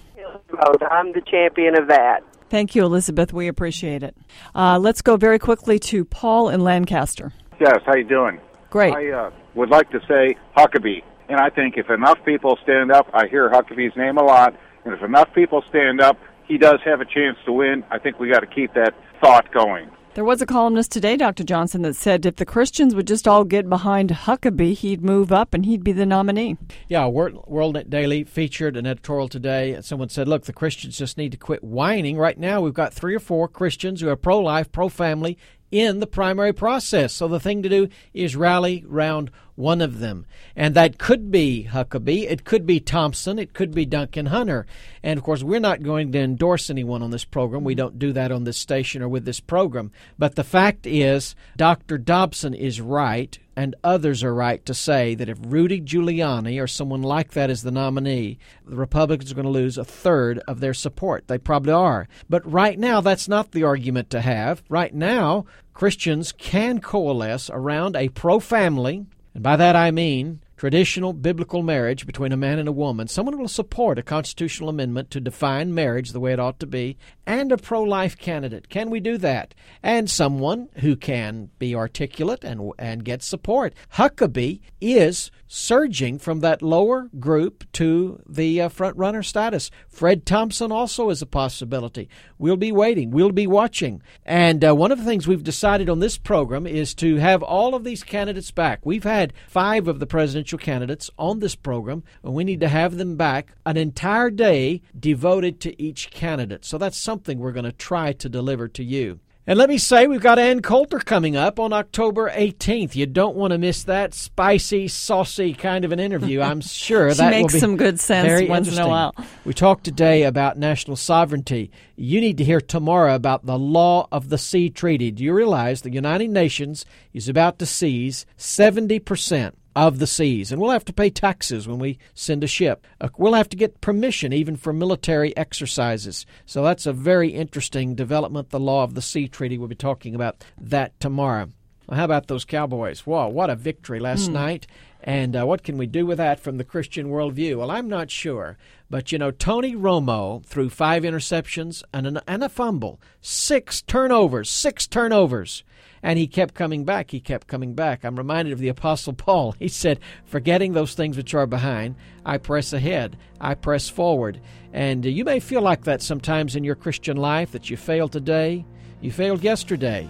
[0.49, 0.81] Vote.
[0.89, 2.21] I'm the champion of that.
[2.49, 3.33] Thank you, Elizabeth.
[3.33, 4.15] We appreciate it.
[4.55, 7.33] Uh, let's go very quickly to Paul in Lancaster.
[7.59, 8.39] Yes, how you doing?
[8.69, 8.93] Great.
[8.93, 13.09] I uh, would like to say Huckabee, and I think if enough people stand up,
[13.13, 14.55] I hear Huckabee's name a lot,
[14.85, 17.83] and if enough people stand up, he does have a chance to win.
[17.91, 19.89] I think we got to keep that thought going.
[20.17, 21.43] There was a columnist today, Dr.
[21.43, 25.53] Johnson, that said if the Christians would just all get behind Huckabee, he'd move up
[25.53, 26.57] and he'd be the nominee.
[26.87, 31.37] Yeah, World Daily featured an editorial today, someone said, "Look, the Christians just need to
[31.37, 35.37] quit whining." Right now, we've got three or four Christians who are pro-life, pro-family
[35.69, 37.13] in the primary process.
[37.13, 40.25] So the thing to do is rally round one of them.
[40.55, 44.65] And that could be Huckabee, it could be Thompson, it could be Duncan Hunter.
[45.03, 47.63] And of course, we're not going to endorse anyone on this program.
[47.63, 47.77] We mm-hmm.
[47.77, 49.91] don't do that on this station or with this program.
[50.17, 51.97] But the fact is, Dr.
[51.97, 57.01] Dobson is right, and others are right to say that if Rudy Giuliani or someone
[57.01, 60.75] like that is the nominee, the Republicans are going to lose a third of their
[60.75, 61.27] support.
[61.27, 62.07] They probably are.
[62.29, 64.61] But right now, that's not the argument to have.
[64.69, 69.05] Right now, Christians can coalesce around a pro family,
[69.37, 73.37] and by that I mean traditional biblical marriage between a man and a woman, someone
[73.37, 76.97] will support a constitutional amendment to define marriage the way it ought to be,
[77.27, 78.69] and a pro life candidate.
[78.69, 79.53] Can we do that?
[79.83, 83.75] And someone who can be articulate and, and get support.
[83.95, 89.69] Huckabee is surging from that lower group to the uh, front runner status.
[89.89, 92.09] Fred Thompson also is a possibility.
[92.37, 94.01] We'll be waiting, we'll be watching.
[94.25, 97.75] And uh, one of the things we've decided on this program is to have all
[97.75, 98.85] of these candidates back.
[98.85, 102.97] We've had five of the presidential candidates on this program, and we need to have
[102.97, 106.63] them back an entire day devoted to each candidate.
[106.63, 109.19] So that's something we're going to try to deliver to you.
[109.49, 112.95] And let me say, we've got Ann Coulter coming up on October 18th.
[112.95, 116.41] You don't want to miss that spicy, saucy kind of an interview.
[116.41, 119.15] I'm sure that makes some good sense once in a while.
[119.45, 121.71] We talked today about national sovereignty.
[121.95, 125.11] You need to hear tomorrow about the Law of the Sea Treaty.
[125.11, 130.51] Do you realize the United Nations is about to seize 70 percent of the seas.
[130.51, 132.85] And we'll have to pay taxes when we send a ship.
[132.99, 136.25] Uh, we'll have to get permission even for military exercises.
[136.45, 139.57] So that's a very interesting development, the Law of the Sea Treaty.
[139.57, 141.49] We'll be talking about that tomorrow.
[141.87, 143.05] Well, how about those Cowboys?
[143.05, 144.33] Wow, what a victory last Hmm.
[144.33, 144.67] night.
[145.07, 147.55] And uh, what can we do with that from the Christian worldview?
[147.55, 148.57] Well, I'm not sure.
[148.89, 154.49] But, you know, Tony Romo threw five interceptions and, an, and a fumble, six turnovers,
[154.49, 155.63] six turnovers.
[156.03, 157.11] And he kept coming back.
[157.11, 158.03] He kept coming back.
[158.03, 159.53] I'm reminded of the Apostle Paul.
[159.53, 161.95] He said, Forgetting those things which are behind,
[162.25, 164.41] I press ahead, I press forward.
[164.73, 168.11] And uh, you may feel like that sometimes in your Christian life that you failed
[168.11, 168.65] today,
[168.99, 170.05] you failed yesterday.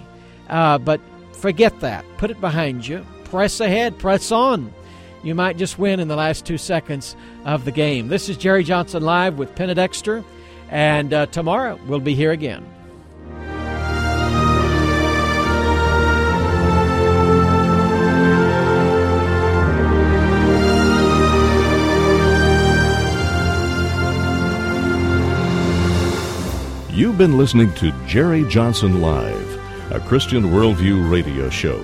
[0.50, 1.00] Uh, but
[1.34, 2.04] forget that.
[2.18, 3.06] Put it behind you.
[3.26, 4.74] Press ahead, press on.
[5.24, 8.07] You might just win in the last two seconds of the game.
[8.07, 10.24] This is Jerry Johnson Live with Penna Dexter,
[10.70, 12.65] and uh, tomorrow we'll be here again.
[26.97, 31.84] You've been listening to Jerry Johnson Live, a Christian Worldview radio show.